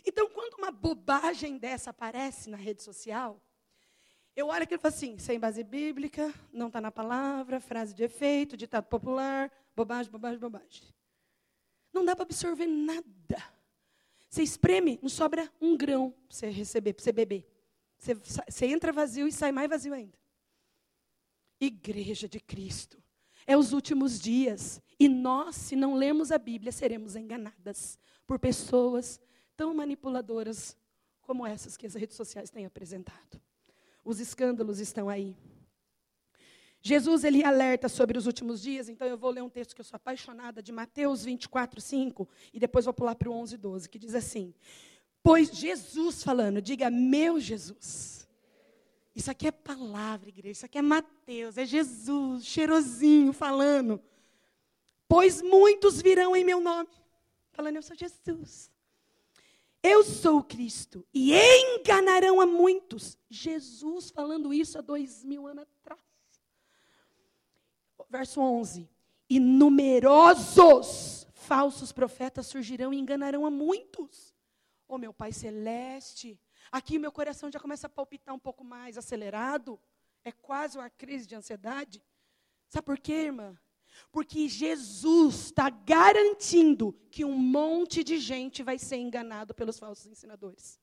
[0.06, 3.40] Então, quando uma bobagem dessa aparece na rede social,
[4.36, 8.04] eu olho aquilo e falo assim: sem base bíblica, não está na palavra, frase de
[8.04, 10.84] efeito, ditado popular, bobagem, bobagem, bobagem.
[11.94, 13.44] Não dá para absorver nada.
[14.28, 17.51] Você espreme, não sobra um grão para você receber, para você beber.
[18.02, 20.18] Você, você entra vazio e sai mais vazio ainda.
[21.60, 23.02] Igreja de Cristo.
[23.46, 24.82] É os últimos dias.
[25.00, 29.22] E nós, se não lermos a Bíblia, seremos enganadas por pessoas
[29.56, 30.76] tão manipuladoras
[31.22, 33.40] como essas que as redes sociais têm apresentado.
[34.04, 35.38] Os escândalos estão aí.
[36.82, 39.86] Jesus ele alerta sobre os últimos dias, então eu vou ler um texto que eu
[39.86, 44.00] sou apaixonada de Mateus 24, 5, e depois vou pular para o 11, 12, que
[44.00, 44.56] diz assim:
[45.24, 48.28] Pois Jesus falando, diga meu Jesus.
[49.16, 50.52] Isso aqui é palavra, igreja.
[50.52, 54.02] Isso aqui é Mateus, é Jesus, cheirosinho falando.
[55.08, 56.90] Pois muitos virão em meu nome,
[57.52, 58.72] falando, eu sou Jesus.
[59.84, 63.18] Eu sou o Cristo, e enganarão a muitos.
[63.28, 66.00] Jesus falando isso há dois mil anos atrás.
[68.08, 68.88] Verso 11:
[69.30, 74.31] E numerosos falsos profetas surgirão e enganarão a muitos.
[74.94, 76.38] Oh, meu Pai Celeste,
[76.70, 79.80] aqui meu coração já começa a palpitar um pouco mais acelerado.
[80.22, 82.04] É quase uma crise de ansiedade.
[82.68, 83.58] Sabe por quê, irmã?
[84.12, 90.78] Porque Jesus está garantindo que um monte de gente vai ser enganado pelos falsos ensinadores.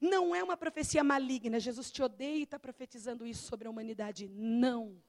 [0.00, 1.60] Não é uma profecia maligna.
[1.60, 4.28] Jesus te odeia e está profetizando isso sobre a humanidade.
[4.28, 5.00] Não.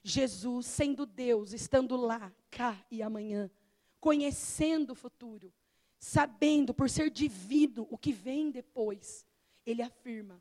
[0.00, 3.50] Jesus, sendo Deus, estando lá, cá e amanhã,
[3.98, 5.52] conhecendo o futuro,
[5.98, 9.24] sabendo por ser divino o que vem depois,
[9.64, 10.40] ele afirma: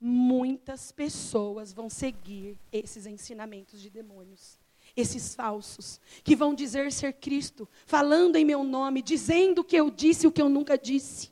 [0.00, 4.58] muitas pessoas vão seguir esses ensinamentos de demônios,
[4.96, 10.26] esses falsos, que vão dizer ser Cristo, falando em meu nome, dizendo que eu disse
[10.26, 11.30] o que eu nunca disse.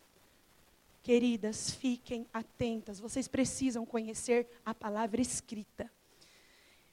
[1.03, 5.90] Queridas, fiquem atentas, vocês precisam conhecer a palavra escrita.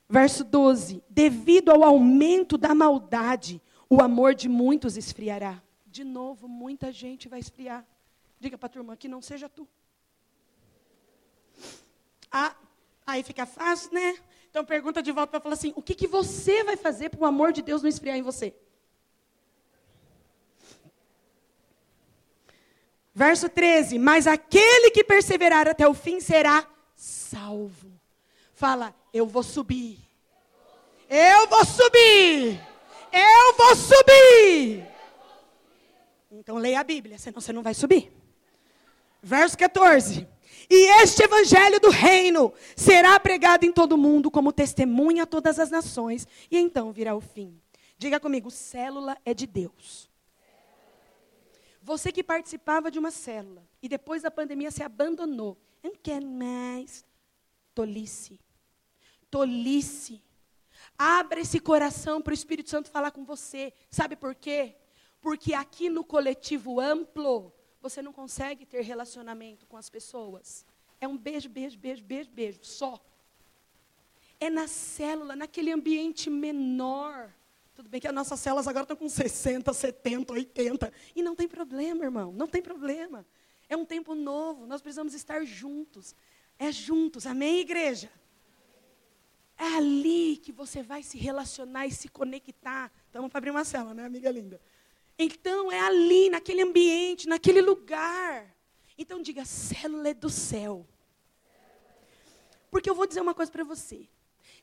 [0.09, 5.63] Verso 12: Devido ao aumento da maldade, o amor de muitos esfriará.
[5.91, 7.85] De novo, muita gente vai esfriar.
[8.39, 9.67] Diga para a turma que não seja tu.
[12.31, 12.55] Ah,
[13.05, 14.17] aí fica fácil, né?
[14.49, 17.25] Então pergunta de volta para falar assim: o que, que você vai fazer para o
[17.25, 18.55] amor de Deus não esfriar em você?
[23.13, 27.91] Verso 13: Mas aquele que perseverar até o fim será salvo.
[28.53, 29.99] Fala, eu vou subir.
[31.09, 32.61] Eu vou subir.
[33.11, 34.90] Eu vou subir.
[36.31, 38.11] Então leia a Bíblia, senão você não vai subir.
[39.21, 40.27] Verso 14.
[40.69, 45.59] E este evangelho do reino será pregado em todo o mundo como testemunha a todas
[45.59, 47.59] as nações, e então virá o fim.
[47.97, 50.09] Diga comigo, célula é de Deus.
[51.81, 57.05] Você que participava de uma célula e depois da pandemia se abandonou, não quero mais.
[57.75, 58.39] Tolice.
[59.29, 60.21] Tolice.
[60.97, 63.73] Abra esse coração para o Espírito Santo falar com você.
[63.89, 64.75] Sabe por quê?
[65.21, 70.65] Porque aqui no coletivo amplo, você não consegue ter relacionamento com as pessoas.
[70.99, 72.99] É um beijo, beijo, beijo, beijo, beijo, só.
[74.39, 77.31] É na célula, naquele ambiente menor.
[77.75, 80.93] Tudo bem que as nossas células agora estão com 60, 70, 80.
[81.15, 83.25] E não tem problema, irmão, não tem problema.
[83.69, 86.15] É um tempo novo, nós precisamos estar juntos.
[86.59, 88.11] É juntos, amém, igreja?
[89.57, 92.91] É ali que você vai se relacionar e se conectar.
[93.05, 94.59] Estamos para abrir uma célula, né, amiga linda?
[95.23, 98.55] Então é ali, naquele ambiente, naquele lugar.
[98.97, 100.87] Então diga, célula é do céu.
[102.71, 104.09] Porque eu vou dizer uma coisa para você.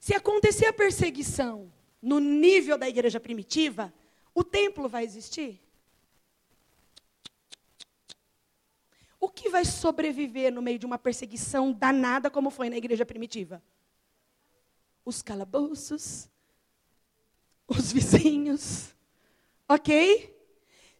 [0.00, 3.94] Se acontecer a perseguição no nível da igreja primitiva,
[4.34, 5.62] o templo vai existir?
[9.20, 13.62] O que vai sobreviver no meio de uma perseguição danada como foi na igreja primitiva?
[15.04, 16.28] Os calabouços,
[17.68, 18.92] os vizinhos,
[19.68, 20.37] ok?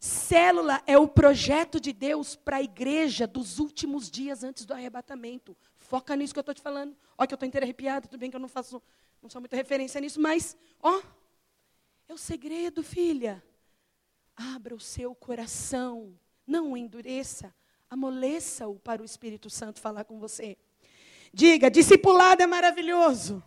[0.00, 5.56] Célula é o projeto de Deus para a igreja dos últimos dias antes do arrebatamento.
[5.76, 6.96] Foca nisso que eu estou te falando.
[7.16, 8.80] Olha que eu estou inteira arrepiada, tudo bem que eu não faço,
[9.20, 11.02] não sou muita referência nisso, mas, ó,
[12.08, 13.42] é o segredo, filha.
[14.36, 17.52] Abra o seu coração, não o endureça,
[17.90, 20.56] amoleça-o para o Espírito Santo falar com você.
[21.32, 23.42] Diga, discipulado é maravilhoso.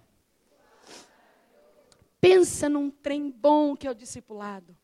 [2.19, 4.77] Pensa num trem bom que é o discipulado.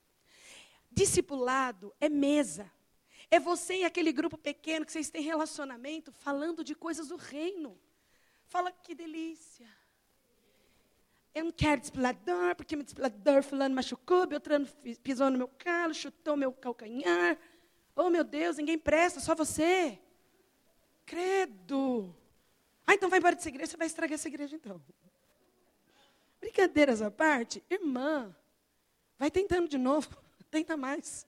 [0.98, 2.72] Discipulado é mesa.
[3.30, 7.78] É você e aquele grupo pequeno que vocês têm relacionamento falando de coisas do reino.
[8.48, 9.70] Fala que delícia.
[11.36, 14.66] Eu não quero discipulador, porque meu discipulador fulano machucou, Beltrano
[15.04, 17.38] pisou no meu calo, chutou meu calcanhar.
[17.96, 20.00] Oh, meu Deus, ninguém presta, só você.
[21.06, 22.16] Credo.
[22.88, 24.82] Ah, então vai embora dessa igreja, você vai estragar essa igreja então.
[26.42, 28.36] Brincadeiras à parte, irmã,
[29.20, 30.26] vai tentando de novo.
[30.50, 31.28] Tenta mais.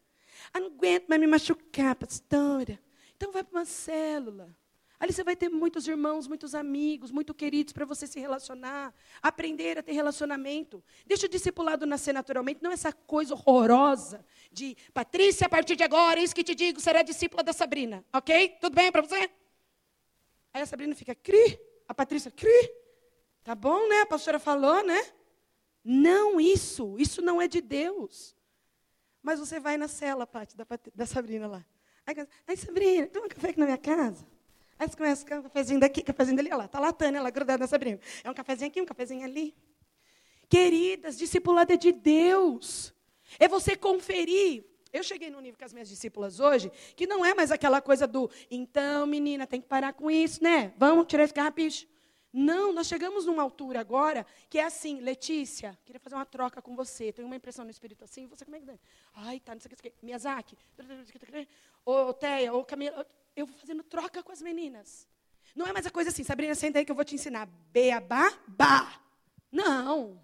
[0.54, 2.80] Ah, não aguento mais me machucar, pastora.
[3.16, 4.56] Então vai para uma célula.
[5.00, 9.78] Ali você vai ter muitos irmãos, muitos amigos, muito queridos para você se relacionar, aprender
[9.78, 10.84] a ter relacionamento.
[11.06, 16.20] Deixa o discipulado nascer naturalmente, não essa coisa horrorosa de Patrícia, a partir de agora,
[16.20, 18.04] isso que te digo, será discípula da Sabrina.
[18.12, 18.58] Ok?
[18.60, 19.32] Tudo bem para você?
[20.54, 22.74] Aí a Sabrina fica, cri, a Patrícia, cri.
[23.42, 24.02] Tá bom, né?
[24.02, 25.02] A pastora falou, né?
[25.82, 28.36] Não isso, isso não é de Deus.
[29.22, 31.66] Mas você vai na cela, Paty, da, da Sabrina lá.
[32.06, 32.16] Aí,
[32.48, 34.26] aí, Sabrina, toma um café aqui na minha casa.
[34.78, 37.22] Aí você começa com um cafezinho daqui, cafezinho dali, olha lá, está lá a Tânia,
[37.22, 38.00] lá grudada na Sabrina.
[38.24, 39.54] É um cafezinho aqui, um cafezinho ali.
[40.48, 42.94] Queridas, discipulado é de Deus.
[43.38, 44.66] É você conferir.
[44.92, 48.08] Eu cheguei no nível com as minhas discípulas hoje, que não é mais aquela coisa
[48.08, 50.74] do, então, menina, tem que parar com isso, né?
[50.78, 51.86] Vamos tirar esse carrapicho.
[52.32, 56.76] Não, nós chegamos numa altura agora que é assim, Letícia, queria fazer uma troca com
[56.76, 57.12] você.
[57.12, 58.80] Tenho uma impressão no espírito assim, você como é que?
[59.16, 60.56] Ai, tá, não sei o que, Miyazaki,
[61.84, 63.06] ô Teia, ô Camila,
[63.36, 65.08] eu vou fazendo troca com as meninas.
[65.56, 67.48] Não é mais a coisa assim, Sabrina, senta aí que eu vou te ensinar.
[67.72, 69.02] Beabá, ba.
[69.52, 70.22] Não.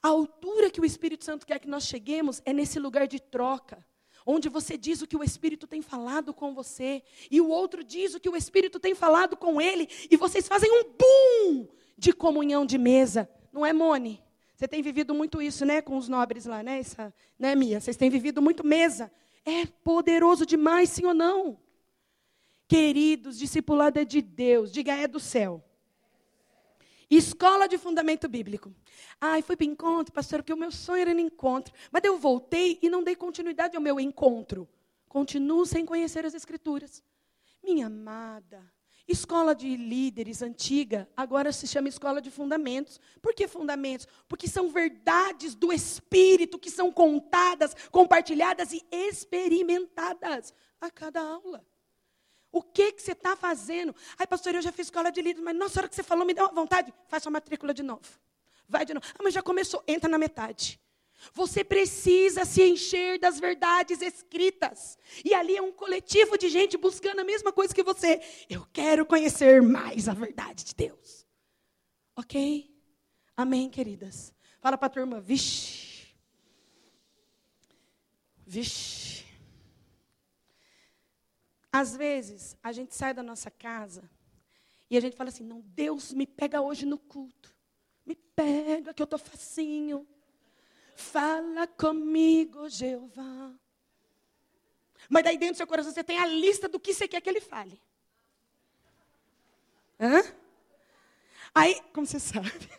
[0.00, 3.84] A altura que o Espírito Santo quer que nós cheguemos é nesse lugar de troca
[4.26, 8.14] onde você diz o que o Espírito tem falado com você, e o outro diz
[8.14, 12.64] o que o Espírito tem falado com ele, e vocês fazem um boom de comunhão
[12.64, 13.28] de mesa.
[13.52, 14.22] Não é, Mone?
[14.54, 17.80] Você tem vivido muito isso, né, com os nobres lá, né, essa, né, Mia?
[17.80, 19.10] Vocês têm vivido muito mesa.
[19.44, 21.58] É poderoso demais, sim ou não?
[22.68, 25.64] Queridos, discipulado é de Deus, diga é do céu.
[27.14, 28.74] Escola de fundamento bíblico.
[29.20, 31.74] Ai, fui para encontro, pastor, porque o meu sonho era no encontro.
[31.90, 34.66] Mas eu voltei e não dei continuidade ao meu encontro.
[35.10, 37.04] Continuo sem conhecer as escrituras.
[37.62, 38.62] Minha amada,
[39.06, 42.98] escola de líderes antiga, agora se chama escola de fundamentos.
[43.20, 44.08] Por que fundamentos?
[44.26, 51.62] Porque são verdades do Espírito que são contadas, compartilhadas e experimentadas a cada aula.
[52.52, 53.96] O que, que você está fazendo?
[54.18, 56.34] Ai, pastor, eu já fiz escola de líderes, mas nossa, hora que você falou, me
[56.34, 56.92] deu uma vontade.
[57.08, 58.02] Faz sua matrícula de novo.
[58.68, 59.06] Vai de novo.
[59.14, 59.82] Ah, mas já começou.
[59.88, 60.78] Entra na metade.
[61.32, 64.98] Você precisa se encher das verdades escritas.
[65.24, 68.20] E ali é um coletivo de gente buscando a mesma coisa que você.
[68.50, 71.26] Eu quero conhecer mais a verdade de Deus.
[72.14, 72.70] Ok?
[73.36, 74.34] Amém, queridas?
[74.60, 76.08] Fala para a turma, vixe.
[78.46, 79.21] Vixe.
[81.72, 84.08] Às vezes, a gente sai da nossa casa
[84.90, 87.54] e a gente fala assim: não, Deus me pega hoje no culto.
[88.04, 90.06] Me pega, que eu estou facinho.
[90.94, 93.54] Fala comigo, Jeová.
[95.08, 97.30] Mas daí dentro do seu coração você tem a lista do que você quer que
[97.30, 97.80] ele fale.
[99.98, 100.22] Hã?
[101.54, 102.50] Aí, como você sabe?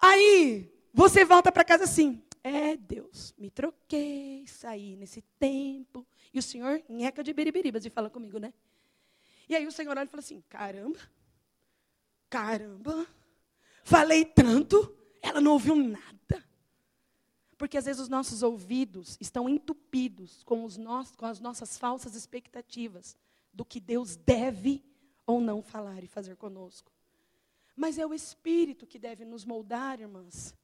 [0.00, 6.06] Aí, você volta para casa assim: é Deus, me troquei, saí nesse tempo.
[6.32, 8.52] E o Senhor, nheca de biribiribas, e fala comigo, né?
[9.48, 10.98] E aí o Senhor olha e fala assim: caramba,
[12.28, 13.06] caramba,
[13.82, 16.44] falei tanto, ela não ouviu nada.
[17.56, 22.14] Porque às vezes os nossos ouvidos estão entupidos com, os nossos, com as nossas falsas
[22.14, 23.16] expectativas
[23.52, 24.84] do que Deus deve
[25.26, 26.92] ou não falar e fazer conosco.
[27.74, 30.54] Mas é o Espírito que deve nos moldar, irmãs.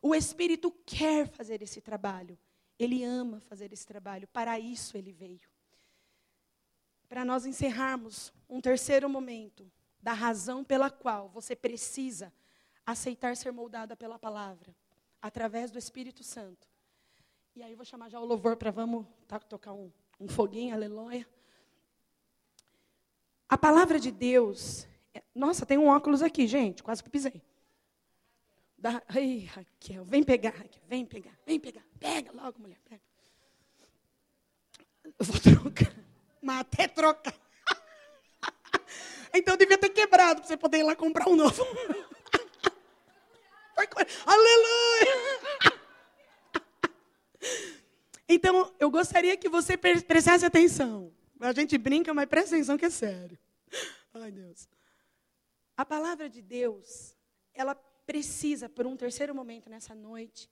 [0.00, 2.38] O Espírito quer fazer esse trabalho.
[2.78, 4.28] Ele ama fazer esse trabalho.
[4.28, 5.48] Para isso ele veio.
[7.08, 9.70] Para nós encerrarmos um terceiro momento
[10.00, 12.32] da razão pela qual você precisa
[12.86, 14.74] aceitar ser moldada pela palavra,
[15.20, 16.68] através do Espírito Santo.
[17.54, 20.74] E aí eu vou chamar já o louvor para vamos tá, tocar um, um foguinho,
[20.74, 21.28] aleluia.
[23.48, 24.86] A palavra de Deus.
[25.12, 27.42] é- nossa, tem um óculos aqui, gente, quase que pisei.
[28.78, 31.82] Da, ai, Raquel, vem pegar, Raquel, vem pegar, vem pegar.
[31.98, 33.02] Pega logo, mulher, pega.
[35.04, 35.92] Eu vou trocar.
[36.40, 37.34] Mas até trocar.
[39.34, 41.62] Então eu devia ter quebrado para você poder ir lá comprar um novo.
[44.24, 45.78] Aleluia!
[48.26, 51.12] Então, eu gostaria que você pre- prestasse atenção.
[51.40, 53.38] A gente brinca, mas presta atenção que é sério.
[54.14, 54.66] Ai, Deus.
[55.76, 57.14] A palavra de Deus,
[57.54, 57.74] ela
[58.08, 60.48] precisa, por um terceiro momento nessa noite,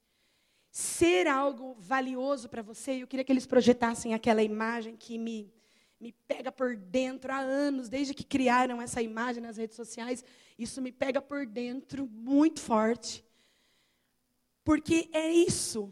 [0.71, 3.03] ser algo valioso para você.
[3.03, 5.51] Eu queria que eles projetassem aquela imagem que me,
[5.99, 10.23] me pega por dentro há anos, desde que criaram essa imagem nas redes sociais.
[10.59, 13.25] Isso me pega por dentro muito forte.
[14.63, 15.91] Porque é isso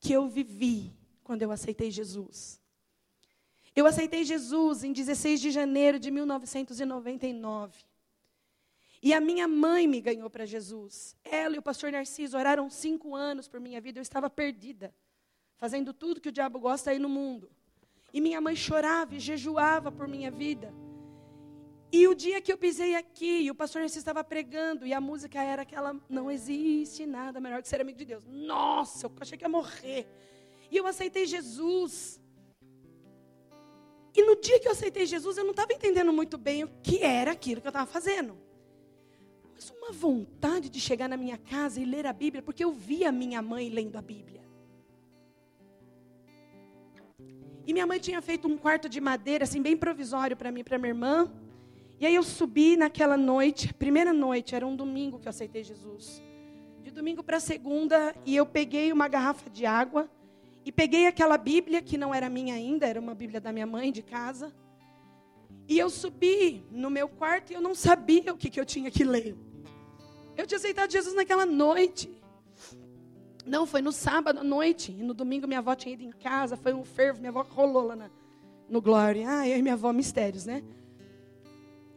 [0.00, 2.60] que eu vivi quando eu aceitei Jesus.
[3.76, 7.89] Eu aceitei Jesus em 16 de janeiro de 1999.
[9.02, 11.16] E a minha mãe me ganhou para Jesus.
[11.24, 13.98] Ela e o pastor Narciso oraram cinco anos por minha vida.
[13.98, 14.94] Eu estava perdida,
[15.56, 17.50] fazendo tudo que o diabo gosta aí no mundo.
[18.12, 20.74] E minha mãe chorava e jejuava por minha vida.
[21.92, 25.00] E o dia que eu pisei aqui, e o pastor Narciso estava pregando, e a
[25.00, 28.22] música era aquela: Não existe nada melhor que ser amigo de Deus.
[28.26, 30.06] Nossa, eu achei que ia morrer.
[30.70, 32.20] E eu aceitei Jesus.
[34.14, 37.02] E no dia que eu aceitei Jesus, eu não estava entendendo muito bem o que
[37.02, 38.49] era aquilo que eu estava fazendo.
[39.60, 43.10] Mas uma vontade de chegar na minha casa e ler a Bíblia, porque eu via
[43.10, 44.40] a minha mãe lendo a Bíblia.
[47.66, 50.64] E minha mãe tinha feito um quarto de madeira, assim, bem provisório para mim e
[50.64, 51.30] para minha irmã.
[52.00, 56.22] E aí eu subi naquela noite, primeira noite, era um domingo que eu aceitei Jesus.
[56.82, 60.10] De domingo para segunda, e eu peguei uma garrafa de água
[60.64, 63.92] e peguei aquela Bíblia, que não era minha ainda, era uma Bíblia da minha mãe
[63.92, 64.54] de casa.
[65.68, 68.90] E eu subi no meu quarto e eu não sabia o que, que eu tinha
[68.90, 69.36] que ler.
[70.36, 72.10] Eu tinha aceitado Jesus naquela noite.
[73.44, 74.92] Não, foi no sábado à noite.
[74.92, 77.86] E no domingo minha avó tinha ido em casa, foi um fervo, minha avó rolou
[77.86, 78.10] lá na,
[78.68, 79.26] no Glória.
[79.28, 80.62] Ah, eu e minha avó, mistérios, né?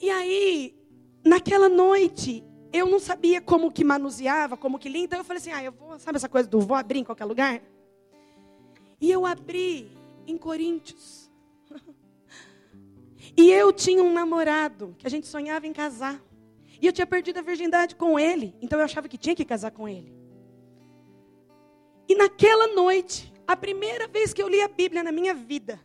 [0.01, 0.75] E aí,
[1.23, 5.03] naquela noite, eu não sabia como que manuseava, como que lia.
[5.03, 7.25] Então eu falei assim, ah, eu vou, sabe essa coisa do vou abrir em qualquer
[7.25, 7.61] lugar?
[8.99, 9.91] E eu abri
[10.25, 11.29] em Coríntios.
[13.35, 16.21] E eu tinha um namorado que a gente sonhava em casar.
[16.83, 18.53] E eu tinha perdido a virgindade com ele.
[18.61, 20.13] Então eu achava que tinha que casar com ele.
[22.09, 25.79] E naquela noite, a primeira vez que eu li a Bíblia na minha vida.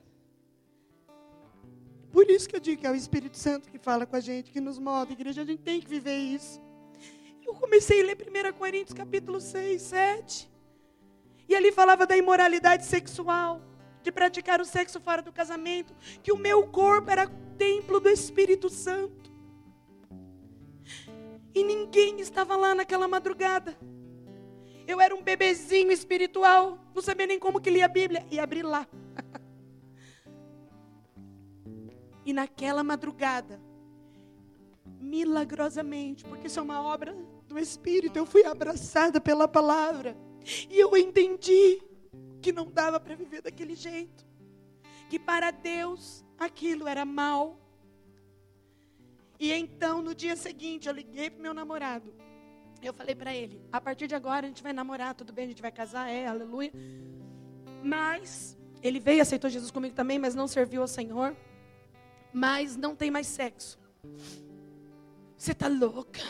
[2.11, 4.51] Por isso que eu digo que é o Espírito Santo que fala com a gente,
[4.51, 5.12] que nos move.
[5.12, 6.61] Igreja, a gente tem que viver isso.
[7.46, 10.51] Eu comecei a ler 1 Coríntios capítulo 6, 7.
[11.49, 13.62] E ali falava da imoralidade sexual,
[14.03, 15.94] de praticar o sexo fora do casamento,
[16.24, 19.18] que o meu corpo era templo do Espírito Santo.
[21.59, 23.76] E ninguém estava lá naquela madrugada.
[24.86, 28.62] Eu era um bebezinho espiritual, não sabia nem como que lia a Bíblia, e abri
[28.62, 28.86] lá.
[32.24, 33.61] e naquela madrugada,
[35.00, 37.12] milagrosamente, porque isso é uma obra
[37.48, 40.16] do Espírito, eu fui abraçada pela palavra.
[40.70, 41.82] E eu entendi
[42.40, 44.24] que não dava para viver daquele jeito.
[45.11, 47.59] Que para Deus aquilo era mal.
[49.39, 52.12] E então, no dia seguinte, eu liguei para meu namorado.
[52.82, 55.49] Eu falei para ele: a partir de agora a gente vai namorar, tudo bem, a
[55.49, 56.72] gente vai casar, é, aleluia.
[57.82, 61.36] Mas ele veio, aceitou Jesus comigo também, mas não serviu ao Senhor.
[62.32, 63.78] Mas não tem mais sexo.
[65.36, 66.20] Você tá louca?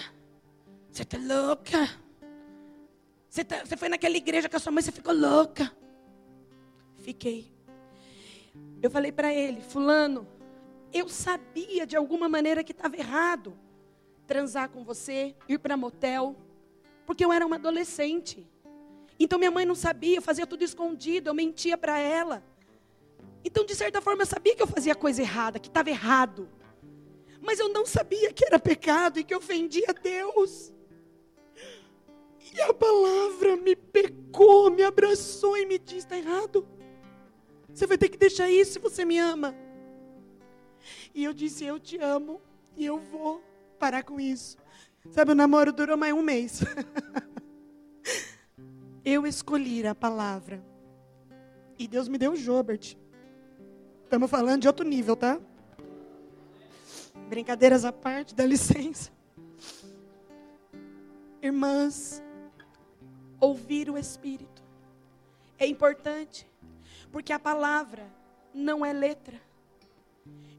[0.90, 1.88] Você tá louca?
[3.28, 5.72] Você, tá, você foi naquela igreja com a sua mãe, você ficou louca.
[6.98, 7.52] Fiquei.
[8.82, 10.26] Eu falei para ele, fulano,
[10.93, 13.57] eu sabia de alguma maneira que estava errado
[14.26, 16.36] transar com você, ir para motel,
[17.07, 18.47] porque eu era uma adolescente.
[19.18, 22.45] Então minha mãe não sabia, eu fazia tudo escondido, eu mentia para ela.
[23.45, 26.49] Então, de certa forma, eu sabia que eu fazia coisa errada, que estava errado.
[27.41, 30.72] Mas eu não sabia que era pecado e que ofendia Deus.
[32.53, 36.66] E a palavra me pegou, me abraçou e me disse: está errado.
[37.72, 39.55] Você vai ter que deixar isso se você me ama.
[41.14, 42.41] E eu disse: Eu te amo
[42.76, 43.43] e eu vou
[43.78, 44.57] parar com isso.
[45.11, 46.61] Sabe, o namoro durou mais um mês.
[49.05, 50.62] eu escolhi a palavra.
[51.78, 52.97] E Deus me deu o Jobert.
[54.05, 55.41] Estamos falando de outro nível, tá?
[57.28, 59.11] Brincadeiras à parte, dá licença.
[61.41, 62.22] Irmãs,
[63.41, 64.62] ouvir o Espírito
[65.59, 66.51] é importante,
[67.12, 68.07] porque a palavra
[68.55, 69.41] não é letra.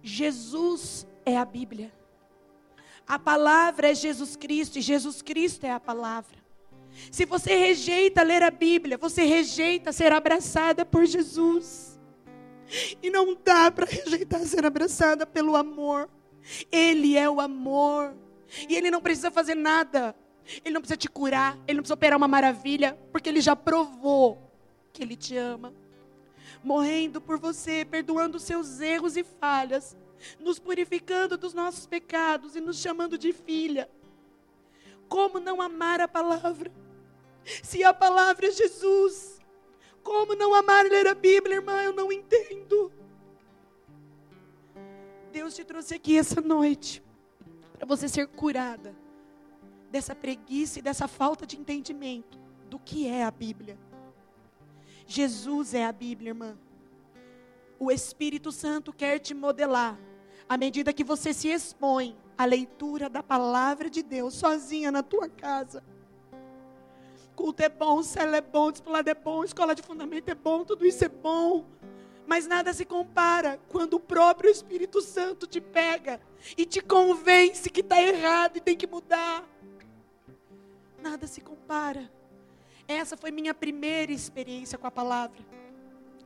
[0.01, 1.91] Jesus é a Bíblia.
[3.07, 6.38] A palavra é Jesus Cristo e Jesus Cristo é a palavra.
[7.11, 11.99] Se você rejeita ler a Bíblia, você rejeita ser abraçada por Jesus.
[13.01, 16.09] E não dá para rejeitar ser abraçada pelo amor.
[16.72, 18.15] Ele é o amor.
[18.67, 20.15] E ele não precisa fazer nada.
[20.63, 24.51] Ele não precisa te curar, ele não precisa operar uma maravilha, porque ele já provou
[24.91, 25.74] que ele te ama.
[26.64, 29.95] Morrendo por você, perdoando seus erros e falhas,
[30.39, 33.89] nos purificando dos nossos pecados e nos chamando de filha.
[35.07, 36.72] Como não amar a palavra?
[37.64, 39.39] Se a palavra é Jesus,
[40.03, 41.82] como não amar ler a Bíblia, irmã?
[41.82, 42.91] Eu não entendo.
[45.32, 47.03] Deus te trouxe aqui essa noite
[47.74, 48.95] para você ser curada
[49.89, 52.38] dessa preguiça e dessa falta de entendimento
[52.70, 53.78] do que é a Bíblia.
[55.10, 56.55] Jesus é a Bíblia, irmã.
[57.80, 59.97] O Espírito Santo quer te modelar
[60.47, 65.28] à medida que você se expõe à leitura da palavra de Deus sozinha na tua
[65.28, 65.84] casa.
[67.36, 70.86] Culto é bom, célula é bom, discipulado é bom, escola de fundamento é bom, tudo
[70.86, 71.66] isso é bom.
[72.28, 76.22] Mas nada se compara quando o próprio Espírito Santo te pega
[76.55, 79.43] e te convence que está errado e tem que mudar.
[81.01, 82.18] Nada se compara.
[82.90, 85.38] Essa foi minha primeira experiência com a palavra.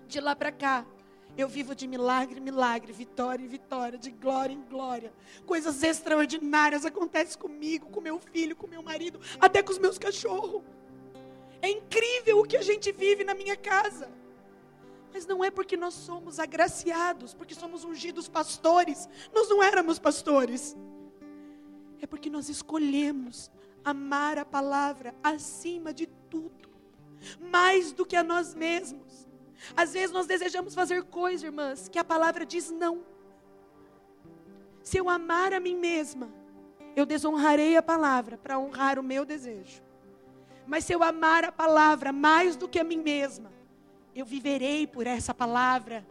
[0.07, 0.85] De lá para cá,
[1.37, 5.11] eu vivo de milagre em milagre, vitória em vitória, de glória em glória.
[5.45, 10.61] Coisas extraordinárias acontecem comigo, com meu filho, com meu marido, até com os meus cachorros.
[11.61, 14.09] É incrível o que a gente vive na minha casa.
[15.11, 19.09] Mas não é porque nós somos agraciados, porque somos ungidos pastores.
[19.33, 20.77] Nós não éramos pastores.
[22.01, 23.51] É porque nós escolhemos
[23.83, 26.69] amar a palavra acima de tudo,
[27.39, 29.27] mais do que a nós mesmos.
[29.75, 33.03] Às vezes nós desejamos fazer coisas, irmãs, que a palavra diz não.
[34.81, 36.29] Se eu amar a mim mesma,
[36.95, 39.81] eu desonrarei a palavra para honrar o meu desejo.
[40.67, 43.51] Mas se eu amar a palavra mais do que a mim mesma,
[44.15, 46.05] eu viverei por essa palavra,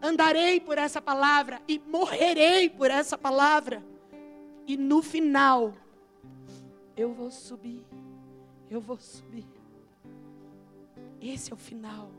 [0.00, 3.82] andarei por essa palavra e morrerei por essa palavra.
[4.66, 5.74] E no final,
[7.00, 7.82] eu vou subir,
[8.70, 9.46] eu vou subir.
[11.18, 12.10] Esse é o final.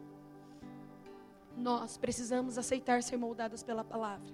[1.56, 4.34] Nós precisamos aceitar ser moldadas pela palavra,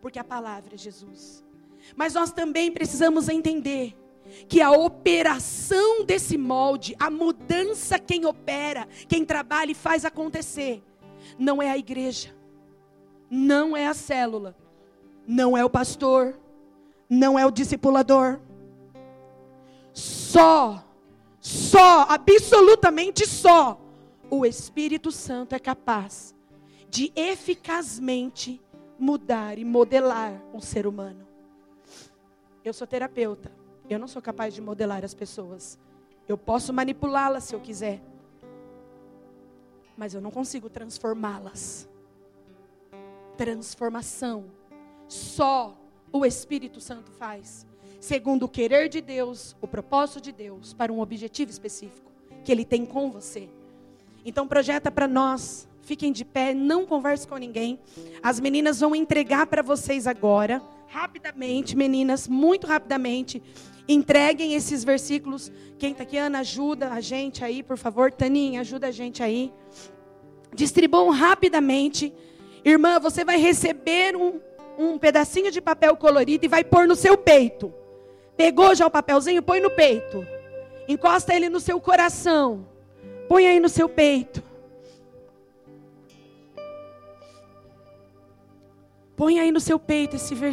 [0.00, 1.44] porque a palavra é Jesus.
[1.94, 3.96] Mas nós também precisamos entender
[4.48, 10.82] que a operação desse molde, a mudança quem opera, quem trabalha e faz acontecer,
[11.38, 12.34] não é a igreja,
[13.30, 14.56] não é a célula,
[15.24, 16.36] não é o pastor,
[17.08, 18.40] não é o discipulador.
[19.94, 20.84] Só,
[21.40, 23.80] só, absolutamente só,
[24.28, 26.34] o Espírito Santo é capaz
[26.90, 28.60] de eficazmente
[28.98, 31.24] mudar e modelar um ser humano.
[32.64, 33.52] Eu sou terapeuta.
[33.88, 35.78] Eu não sou capaz de modelar as pessoas.
[36.26, 38.02] Eu posso manipulá-las se eu quiser.
[39.96, 41.88] Mas eu não consigo transformá-las.
[43.36, 44.46] Transformação.
[45.06, 45.76] Só
[46.10, 47.66] o Espírito Santo faz.
[48.04, 52.12] Segundo o querer de Deus, o propósito de Deus, para um objetivo específico
[52.44, 53.48] que Ele tem com você.
[54.26, 55.66] Então, projeta para nós.
[55.80, 57.80] Fiquem de pé, não converse com ninguém.
[58.22, 63.42] As meninas vão entregar para vocês agora, rapidamente, meninas, muito rapidamente.
[63.88, 65.50] Entreguem esses versículos.
[65.78, 68.12] Quem está aqui, Ana, ajuda a gente aí, por favor.
[68.12, 69.50] Taninha, ajuda a gente aí.
[70.54, 72.12] Distribuam rapidamente.
[72.62, 74.40] Irmã, você vai receber um,
[74.76, 77.72] um pedacinho de papel colorido e vai pôr no seu peito.
[78.36, 79.42] Pegou já o papelzinho?
[79.42, 80.26] Põe no peito.
[80.88, 82.66] Encosta ele no seu coração.
[83.28, 84.42] Põe aí no seu peito.
[89.16, 90.42] Põe aí no seu peito esse versículo.